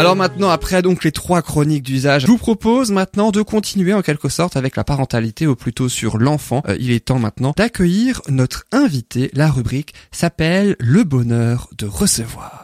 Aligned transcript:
Alors 0.00 0.16
maintenant, 0.16 0.48
après 0.48 0.80
donc 0.80 1.04
les 1.04 1.12
trois 1.12 1.42
chroniques 1.42 1.82
d'usage, 1.82 2.22
je 2.22 2.26
vous 2.26 2.38
propose 2.38 2.90
maintenant 2.90 3.32
de 3.32 3.42
continuer 3.42 3.92
en 3.92 4.00
quelque 4.00 4.30
sorte 4.30 4.56
avec 4.56 4.74
la 4.74 4.82
parentalité, 4.82 5.46
ou 5.46 5.54
plutôt 5.54 5.90
sur 5.90 6.16
l'enfant. 6.16 6.62
Euh, 6.66 6.76
il 6.80 6.90
est 6.90 7.04
temps 7.04 7.18
maintenant 7.18 7.52
d'accueillir 7.54 8.22
notre 8.30 8.64
invité. 8.72 9.28
La 9.34 9.50
rubrique 9.50 9.92
s'appelle 10.10 10.74
Le 10.78 11.04
bonheur 11.04 11.68
de 11.76 11.84
recevoir. 11.84 12.62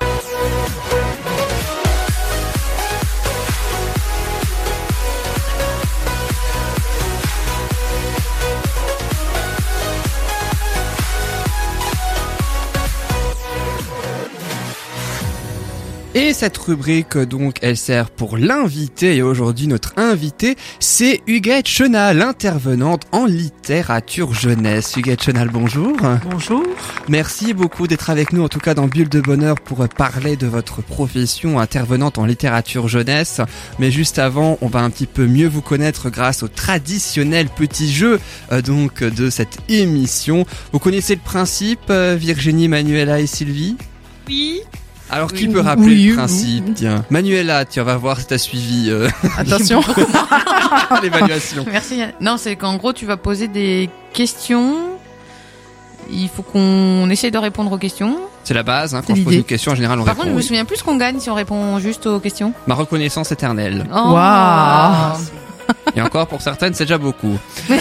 Et 16.19 16.33
cette 16.33 16.57
rubrique, 16.57 17.19
donc, 17.19 17.59
elle 17.61 17.77
sert 17.77 18.09
pour 18.09 18.39
l'invité. 18.39 19.17
Et 19.17 19.23
aujourd'hui, 19.23 19.67
notre 19.67 19.93
invité, 19.99 20.57
c'est 20.81 21.21
Huguette 21.27 21.69
Chenal, 21.69 22.23
intervenante 22.23 23.03
en 23.13 23.27
littérature 23.27 24.33
jeunesse. 24.33 24.95
Huguette 24.97 25.23
Chenal, 25.23 25.51
bonjour. 25.51 25.95
Bonjour. 26.31 26.65
Merci 27.11 27.53
beaucoup 27.53 27.87
d'être 27.87 28.09
avec 28.09 28.33
nous, 28.33 28.43
en 28.43 28.49
tout 28.49 28.61
cas 28.61 28.73
dans 28.73 28.87
Bulle 28.87 29.11
de 29.11 29.21
Bonheur, 29.21 29.57
pour 29.57 29.87
parler 29.91 30.37
de 30.37 30.47
votre 30.47 30.81
profession 30.81 31.61
intervenante 31.61 32.17
en 32.17 32.25
littérature 32.25 32.89
jeunesse. 32.89 33.43
Mais 33.79 33.91
juste 33.91 34.19
avant, 34.19 34.57
on 34.63 34.69
va 34.69 34.81
un 34.81 34.89
petit 34.89 35.05
peu 35.05 35.27
mieux 35.27 35.49
vous 35.49 35.61
connaître 35.61 36.09
grâce 36.09 36.43
au 36.43 36.49
traditionnel 36.49 37.51
petit 37.55 37.93
jeu, 37.93 38.21
euh, 38.53 38.63
donc, 38.63 39.05
de 39.05 39.29
cette 39.29 39.59
émission. 39.69 40.47
Vous 40.73 40.79
connaissez 40.79 41.15
le 41.15 41.21
principe, 41.21 41.91
euh, 41.91 42.17
Virginie, 42.19 42.69
Manuela 42.69 43.21
et 43.21 43.27
Sylvie? 43.27 43.77
Oui. 44.29 44.63
Alors 45.11 45.33
qui 45.33 45.47
peut 45.49 45.61
rappeler 45.61 45.95
le 46.09 46.15
principe? 46.15 46.75
Tiens, 46.75 47.05
Manuela, 47.11 47.65
tu 47.65 47.81
vas 47.81 47.97
voir 47.97 48.19
si 48.21 48.27
t'as 48.27 48.39
suivi. 48.39 48.91
Euh... 48.91 49.09
Attention. 49.39 49.81
L'évaluation. 51.03 51.65
Merci. 51.71 52.03
Non, 52.21 52.37
c'est 52.39 52.57
qu'en 52.57 52.77
gros, 52.77 52.93
tu 52.93 53.07
vas 53.07 53.17
poser 53.17 53.47
des 53.49 53.89
questions. 54.13 54.75
Il 56.11 56.29
faut 56.29 56.43
qu'on 56.43 57.09
essaye 57.11 57.31
de 57.31 57.39
répondre 57.39 57.71
aux 57.73 57.79
questions. 57.79 58.19
C'est 58.45 58.55
la 58.55 58.63
base. 58.63 58.95
Hein, 58.95 59.03
quand 59.07 59.15
je 59.15 59.23
pose 59.23 59.35
une 59.35 59.45
question, 59.45 59.73
en 59.73 59.75
général, 59.75 59.99
on 59.99 60.05
Par 60.05 60.15
répond. 60.15 60.23
contre, 60.23 60.33
je 60.33 60.37
me 60.37 60.43
souviens 60.43 60.65
plus 60.65 60.77
ce 60.77 60.85
qu'on 60.85 60.97
gagne 60.97 61.19
si 61.19 61.29
on 61.31 61.35
répond 61.35 61.79
juste 61.81 62.07
aux 62.07 62.21
questions. 62.21 62.53
Ma 62.67 62.75
reconnaissance 62.75 63.33
éternelle. 63.33 63.87
Oh. 63.93 64.13
Waouh. 64.13 65.19
Et 65.97 66.03
encore, 66.03 66.27
pour 66.29 66.43
certaines, 66.43 66.75
c'est 66.75 66.85
déjà 66.85 66.99
beaucoup. 66.99 67.37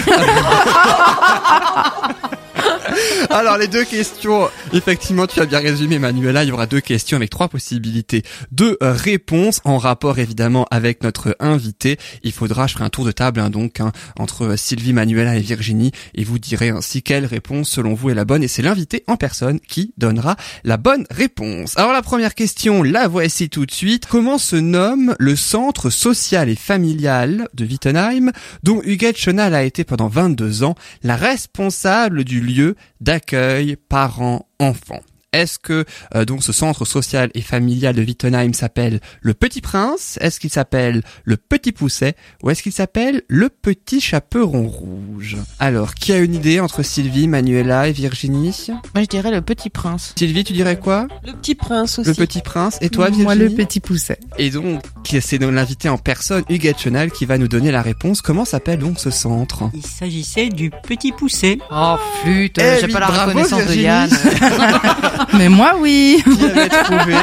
Alors 3.30 3.58
les 3.58 3.68
deux 3.68 3.84
questions, 3.84 4.50
effectivement 4.74 5.28
tu 5.28 5.40
as 5.40 5.46
bien 5.46 5.60
résumé 5.60 6.00
Manuela, 6.00 6.44
il 6.44 6.50
y 6.50 6.52
aura 6.52 6.66
deux 6.66 6.82
questions 6.82 7.18
avec 7.18 7.30
trois 7.30 7.48
possibilités 7.48 8.24
de 8.52 8.78
euh, 8.82 8.94
réponses 8.94 9.62
en 9.64 9.78
rapport 9.78 10.20
évidemment 10.20 10.66
avec 10.72 11.04
notre 11.04 11.36
invité. 11.40 11.98
Il 12.24 12.32
faudra, 12.32 12.68
je 12.68 12.74
ferai 12.74 12.86
un 12.86 12.90
tour 12.90 13.06
de 13.06 13.12
table 13.12 13.40
hein, 13.40 13.50
donc 13.50 13.80
hein, 13.80 13.92
entre 14.18 14.56
Sylvie, 14.56 14.94
Manuela 14.94 15.36
et 15.36 15.42
Virginie 15.42 15.92
et 16.14 16.24
vous 16.24 16.40
direz 16.40 16.70
ainsi 16.70 17.04
quelle 17.04 17.26
réponse 17.26 17.70
selon 17.70 17.94
vous 17.94 18.10
est 18.10 18.16
la 18.16 18.26
bonne 18.26 18.44
et 18.44 18.48
c'est 18.48 18.62
l'invité 18.62 19.04
en 19.08 19.18
personne 19.18 19.60
qui 19.60 19.94
donnera 19.98 20.36
la 20.64 20.78
bonne 20.78 21.06
réponse. 21.12 21.78
Alors 21.78 21.94
la 21.94 22.02
première 22.02 22.36
question, 22.36 22.84
la 22.84 23.08
voici 23.08 23.50
tout 23.50 23.66
de 23.66 23.72
suite. 23.72 24.06
Comment 24.06 24.38
se 24.38 24.56
nomme 24.56 25.16
le 25.20 25.36
centre 25.36 25.90
social 25.90 26.50
et 26.50 26.56
familial 26.56 27.48
de 27.54 27.66
Wittenheim 27.66 28.32
dont 28.64 28.82
Huguette 28.84 29.18
Chenal 29.18 29.54
a 29.56 29.64
été 29.64 29.84
pendant 29.84 30.08
22 30.08 30.64
ans 30.64 30.76
la 31.04 31.16
responsable 31.16 32.24
du 32.24 32.42
lieu 32.42 32.76
d'accueil 33.02 33.76
parents-enfants. 33.76 35.02
Est-ce 35.34 35.60
que 35.60 35.84
euh, 36.16 36.24
donc 36.24 36.44
ce 36.44 36.54
centre 36.54 36.86
social 36.86 37.30
et 37.34 37.42
familial 37.42 37.94
de 37.94 38.02
Wittenheim 38.02 38.54
s'appelle 38.54 39.02
le 39.22 39.34
Petit 39.34 39.60
Prince? 39.60 40.18
Est-ce 40.22 40.40
qu'il 40.40 40.50
s'appelle 40.50 41.04
le 41.26 41.36
Petit 41.36 41.74
Pousset? 41.74 42.16
Ou 42.42 42.52
est-ce 42.52 42.64
qu'il 42.64 42.72
s'appelle 42.72 43.22
le 43.28 43.50
Petit 43.50 44.00
Chaperon 44.00 44.68
Rouge? 44.68 45.36
Alors, 45.60 45.94
qui 45.94 46.14
a 46.14 46.20
une 46.20 46.36
idée 46.36 46.62
entre 46.62 46.84
Sylvie, 46.84 47.28
Manuela 47.28 47.90
et 47.90 47.92
Virginie? 47.92 48.68
Moi, 48.94 49.04
je 49.04 49.08
dirais 49.08 49.32
le 49.32 49.42
petit 49.42 49.70
prince. 49.70 50.14
Sylvie, 50.18 50.46
tu 50.46 50.54
dirais 50.54 50.80
quoi? 50.80 51.08
Le 51.26 51.34
petit 51.34 51.56
prince 51.56 52.00
aussi. 52.00 52.10
Le 52.10 52.16
Petit 52.16 52.42
Prince. 52.42 52.78
Et 52.80 52.90
toi, 52.90 53.06
Virginie 53.08 53.24
Moi, 53.26 53.36
le 53.36 53.50
petit 53.50 53.80
pousset. 53.82 54.20
Et 54.38 54.50
donc, 54.50 54.84
c'est 55.22 55.38
donc 55.38 55.52
l'invité 55.52 55.90
en 55.90 55.98
personne, 55.98 56.44
Huguette 56.50 56.80
Chenal, 56.80 57.12
qui 57.12 57.26
va 57.26 57.38
nous 57.38 57.48
donner 57.50 57.72
la 57.72 57.82
réponse. 57.82 58.22
Comment 58.22 58.46
s'appelle 58.46 58.80
donc 58.80 59.00
ce 59.00 59.10
centre? 59.10 59.70
Il 59.74 59.86
s'agissait 59.86 60.48
du 60.50 60.70
petit 60.70 61.12
poussé. 61.12 61.60
Oh, 61.72 61.96
flûte, 62.24 62.58
Eh 62.60 62.80
j'ai 62.80 62.88
pas 62.88 63.02
la 63.02 63.08
reconnaissance 63.08 63.66
de. 63.68 63.74
Yann. 63.76 64.10
Mais 65.34 65.50
moi, 65.50 65.74
oui. 65.80 66.24
qui 66.24 66.46
avait 66.46 66.70
trouvé. 66.70 67.16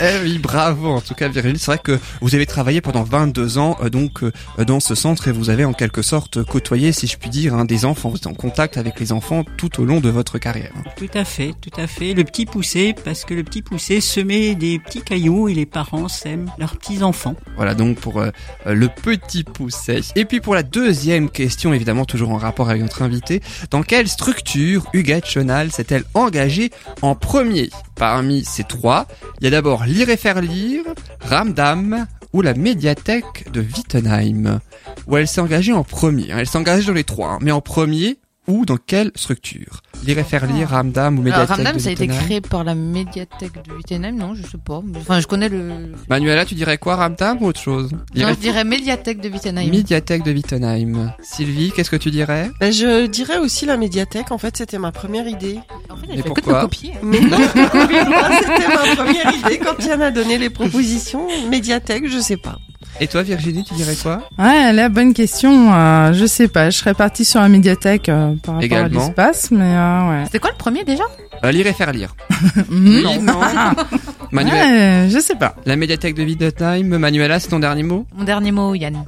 Eh 0.00 0.22
oui, 0.22 0.38
bravo 0.38 0.90
en 0.90 1.00
tout 1.00 1.14
cas 1.14 1.26
Virginie. 1.28 1.58
C'est 1.58 1.72
vrai 1.72 1.80
que 1.82 1.98
vous 2.20 2.36
avez 2.36 2.46
travaillé 2.46 2.80
pendant 2.80 3.02
22 3.02 3.58
ans 3.58 3.76
euh, 3.82 3.90
donc 3.90 4.22
euh, 4.22 4.30
dans 4.64 4.78
ce 4.78 4.94
centre 4.94 5.26
et 5.26 5.32
vous 5.32 5.50
avez 5.50 5.64
en 5.64 5.72
quelque 5.72 6.02
sorte 6.02 6.44
côtoyé, 6.44 6.92
si 6.92 7.08
je 7.08 7.16
puis 7.16 7.30
dire, 7.30 7.54
hein, 7.54 7.64
des 7.64 7.84
enfants. 7.84 8.10
Vous 8.10 8.16
êtes 8.16 8.28
en 8.28 8.34
contact 8.34 8.76
avec 8.76 9.00
les 9.00 9.10
enfants 9.10 9.44
tout 9.56 9.80
au 9.80 9.84
long 9.84 9.98
de 9.98 10.08
votre 10.08 10.38
carrière. 10.38 10.72
Tout 10.96 11.10
à 11.14 11.24
fait, 11.24 11.52
tout 11.60 11.80
à 11.80 11.88
fait. 11.88 12.14
Le 12.14 12.22
petit 12.22 12.46
poussé, 12.46 12.94
parce 13.04 13.24
que 13.24 13.34
le 13.34 13.42
petit 13.42 13.60
poussé 13.60 14.00
semait 14.00 14.54
des 14.54 14.78
petits 14.78 15.02
cailloux 15.02 15.48
et 15.48 15.54
les 15.54 15.66
parents 15.66 16.06
sèment 16.06 16.48
leurs 16.58 16.76
petits 16.76 17.02
enfants. 17.02 17.34
Voilà 17.56 17.74
donc 17.74 17.98
pour 17.98 18.20
euh, 18.20 18.30
le 18.66 18.88
petit 18.88 19.42
pousset. 19.42 20.02
Et 20.14 20.24
puis 20.24 20.40
pour 20.40 20.54
la 20.54 20.62
deuxième 20.62 21.28
question, 21.28 21.72
évidemment 21.72 22.04
toujours 22.04 22.30
en 22.30 22.36
rapport 22.38 22.70
avec 22.70 22.82
notre 22.82 23.02
invité, 23.02 23.42
dans 23.72 23.82
quelle 23.82 24.06
structure 24.06 24.86
Huguette 24.92 25.26
Chenal 25.26 25.72
s'est-elle 25.72 26.04
engagée 26.14 26.70
en 27.02 27.16
premier 27.18 27.70
Parmi 27.96 28.44
ces 28.44 28.64
trois, 28.64 29.06
il 29.40 29.44
y 29.44 29.46
a 29.48 29.50
d'abord 29.50 29.84
Lire 29.84 30.08
et 30.08 30.16
faire 30.16 30.40
lire, 30.40 30.82
Ramdam 31.20 32.06
ou 32.32 32.42
la 32.42 32.54
médiathèque 32.54 33.50
de 33.52 33.60
Wittenheim, 33.60 34.60
où 35.06 35.16
elle 35.16 35.26
s'est 35.28 35.40
engagée 35.40 35.72
en 35.72 35.84
premier. 35.84 36.30
hein. 36.32 36.36
Elle 36.38 36.46
s'est 36.46 36.58
engagée 36.58 36.86
dans 36.86 36.92
les 36.92 37.04
trois, 37.04 37.30
hein. 37.30 37.38
mais 37.40 37.52
en 37.52 37.60
premier 37.60 38.18
ou 38.48 38.64
dans 38.64 38.78
quelle 38.78 39.12
structure 39.14 39.82
Lire 40.04 40.18
et 40.18 40.24
faire 40.24 40.46
lire, 40.46 40.70
Ramdam 40.70 41.18
ou 41.18 41.22
Alors, 41.22 41.40
médiathèque 41.40 41.56
Ramdam, 41.56 41.74
de 41.74 41.78
ça 41.80 41.88
a 41.88 41.92
été 41.92 42.06
créé 42.06 42.40
par 42.40 42.64
la 42.64 42.74
médiathèque 42.74 43.64
de 43.66 43.74
Wittenheim, 43.74 44.16
non, 44.16 44.34
je 44.34 44.42
sais 44.42 44.58
pas. 44.58 44.80
Enfin, 44.96 45.20
je 45.20 45.26
connais 45.26 45.48
le. 45.48 45.92
Manuela, 46.08 46.44
tu 46.44 46.54
dirais 46.54 46.78
quoi, 46.78 46.96
Ramdam 46.96 47.38
ou 47.42 47.46
autre 47.46 47.60
chose 47.60 47.90
Lire 48.14 48.28
Non, 48.28 48.34
je 48.34 48.40
dirais 48.40 48.64
médiathèque 48.64 49.20
de 49.20 49.28
Wittenheim. 49.28 49.70
Médiathèque 49.70 50.24
de 50.24 50.32
Wittenheim. 50.32 51.12
Sylvie, 51.20 51.72
qu'est-ce 51.74 51.90
que 51.90 51.96
tu 51.96 52.10
dirais 52.10 52.50
Ben, 52.60 52.72
je 52.72 53.06
dirais 53.06 53.38
aussi 53.38 53.66
la 53.66 53.76
médiathèque. 53.76 54.30
En 54.32 54.38
fait, 54.38 54.56
c'était 54.56 54.78
ma 54.78 54.92
première 54.92 55.28
idée. 55.28 55.58
En 55.90 55.96
fait, 55.96 56.16
de 56.16 56.22
pourquoi 56.22 56.62
copier. 56.62 56.94
Mais 57.02 57.20
non, 57.20 57.36
c'était 57.46 58.68
ma 58.68 58.96
première 58.96 59.34
idée 59.34 59.58
quand 59.58 59.84
Yann 59.84 60.00
a 60.02 60.10
donné 60.10 60.38
les 60.38 60.50
propositions. 60.50 61.26
Médiathèque, 61.50 62.08
je 62.08 62.18
sais 62.18 62.36
pas. 62.36 62.58
Et 63.00 63.06
toi, 63.06 63.22
Virginie, 63.22 63.62
tu 63.62 63.74
dirais 63.74 63.94
quoi? 64.02 64.22
Ouais, 64.38 64.72
la 64.72 64.88
bonne 64.88 65.14
question. 65.14 65.72
Euh, 65.72 66.12
je 66.12 66.26
sais 66.26 66.48
pas. 66.48 66.70
Je 66.70 66.78
serais 66.78 66.94
partie 66.94 67.24
sur 67.24 67.40
la 67.40 67.48
médiathèque 67.48 68.08
euh, 68.08 68.34
par 68.42 68.54
rapport 68.56 68.64
Également. 68.64 69.00
à 69.00 69.06
l'espace, 69.06 69.50
mais 69.52 69.64
euh, 69.64 70.10
ouais. 70.10 70.24
C'était 70.24 70.40
quoi 70.40 70.50
le 70.50 70.56
premier 70.56 70.82
déjà? 70.82 71.04
Euh, 71.44 71.52
Lire 71.52 71.68
et 71.68 71.72
faire 71.72 71.92
lire. 71.92 72.16
Non. 72.70 73.20
Ah, 73.40 73.72
Manuela, 74.32 74.64
ouais, 75.04 75.08
je 75.10 75.18
sais 75.20 75.36
pas. 75.36 75.54
la 75.64 75.76
médiathèque 75.76 76.14
de 76.16 76.24
Wittenheim. 76.24 76.98
Manuela, 76.98 77.38
c'est 77.38 77.48
ton 77.48 77.60
dernier 77.60 77.84
mot? 77.84 78.04
Mon 78.16 78.24
dernier 78.24 78.50
mot, 78.50 78.74
Yann. 78.74 79.04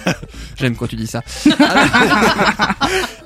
J'aime 0.56 0.74
quand 0.74 0.88
tu 0.88 0.96
dis 0.96 1.06
ça. 1.06 1.22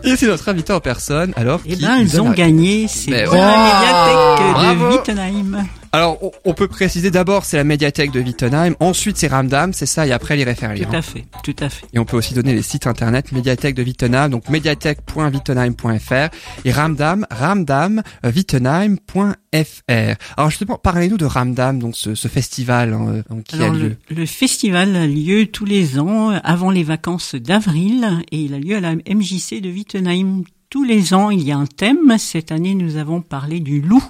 et 0.04 0.14
c'est 0.16 0.26
notre 0.26 0.48
invité 0.50 0.72
en 0.74 0.80
personne. 0.80 1.32
Alors, 1.36 1.60
Eh 1.64 1.74
qui 1.76 1.82
ben, 1.82 1.96
ils 1.96 2.20
ont 2.20 2.28
la- 2.28 2.34
gagné. 2.34 2.86
C'est 2.86 3.10
la 3.10 3.30
ouais. 3.30 3.38
médiathèque 3.38 4.52
Bravo. 4.52 4.84
de 4.88 4.92
Wittenheim. 4.98 5.64
Alors, 5.94 6.16
on, 6.22 6.30
on 6.46 6.54
peut 6.54 6.68
préciser 6.68 7.10
d'abord, 7.10 7.44
c'est 7.44 7.58
la 7.58 7.64
médiathèque 7.64 8.12
de 8.12 8.20
Wittenheim. 8.20 8.74
Ensuite, 8.80 9.18
c'est 9.18 9.26
Ramdam, 9.28 9.74
c'est 9.74 9.84
ça, 9.84 10.06
et 10.06 10.12
après, 10.12 10.42
faire 10.54 10.72
lire. 10.72 10.88
Tout 10.88 10.96
à 10.96 11.02
fait, 11.02 11.26
tout 11.44 11.54
à 11.60 11.68
fait. 11.68 11.84
Et 11.92 11.98
on 11.98 12.06
peut 12.06 12.16
aussi 12.16 12.32
donner 12.32 12.54
les 12.54 12.62
sites 12.62 12.86
internet 12.86 13.30
médiathèque 13.32 13.74
de 13.74 13.82
Wittenheim, 13.82 14.30
donc 14.30 14.48
médiathèque.wittenheim.fr 14.48 16.34
et 16.64 16.72
Ramdam, 16.72 17.26
ramdam.wittenheim.fr. 17.30 20.14
Alors 20.36 20.50
justement, 20.50 20.78
parlez-nous 20.78 21.18
de 21.18 21.24
Ramdam, 21.26 21.78
donc 21.78 21.96
ce, 21.96 22.14
ce 22.14 22.28
festival 22.28 22.92
hein, 22.94 23.22
euh, 23.30 23.42
qui 23.46 23.56
Alors, 23.56 23.74
a 23.74 23.78
lieu. 23.78 23.96
le, 24.10 24.16
le 24.16 24.26
festival 24.26 24.96
a 24.96 25.06
lieu 25.06 25.46
tous 25.46 25.64
les 25.64 25.98
ans 25.98 26.32
euh, 26.32 26.38
avant 26.42 26.70
les 26.70 26.84
vacances 26.84 27.34
d'avril 27.34 28.06
et 28.30 28.38
il 28.38 28.54
a 28.54 28.58
lieu 28.58 28.76
à 28.76 28.80
la 28.80 28.94
MJC 28.94 29.60
de 29.60 29.70
Wittenheim. 29.70 30.42
Tous 30.72 30.84
les 30.84 31.12
ans, 31.12 31.28
il 31.28 31.42
y 31.42 31.52
a 31.52 31.58
un 31.58 31.66
thème. 31.66 32.16
Cette 32.16 32.50
année, 32.50 32.74
nous 32.74 32.96
avons 32.96 33.20
parlé 33.20 33.60
du 33.60 33.82
loup. 33.82 34.02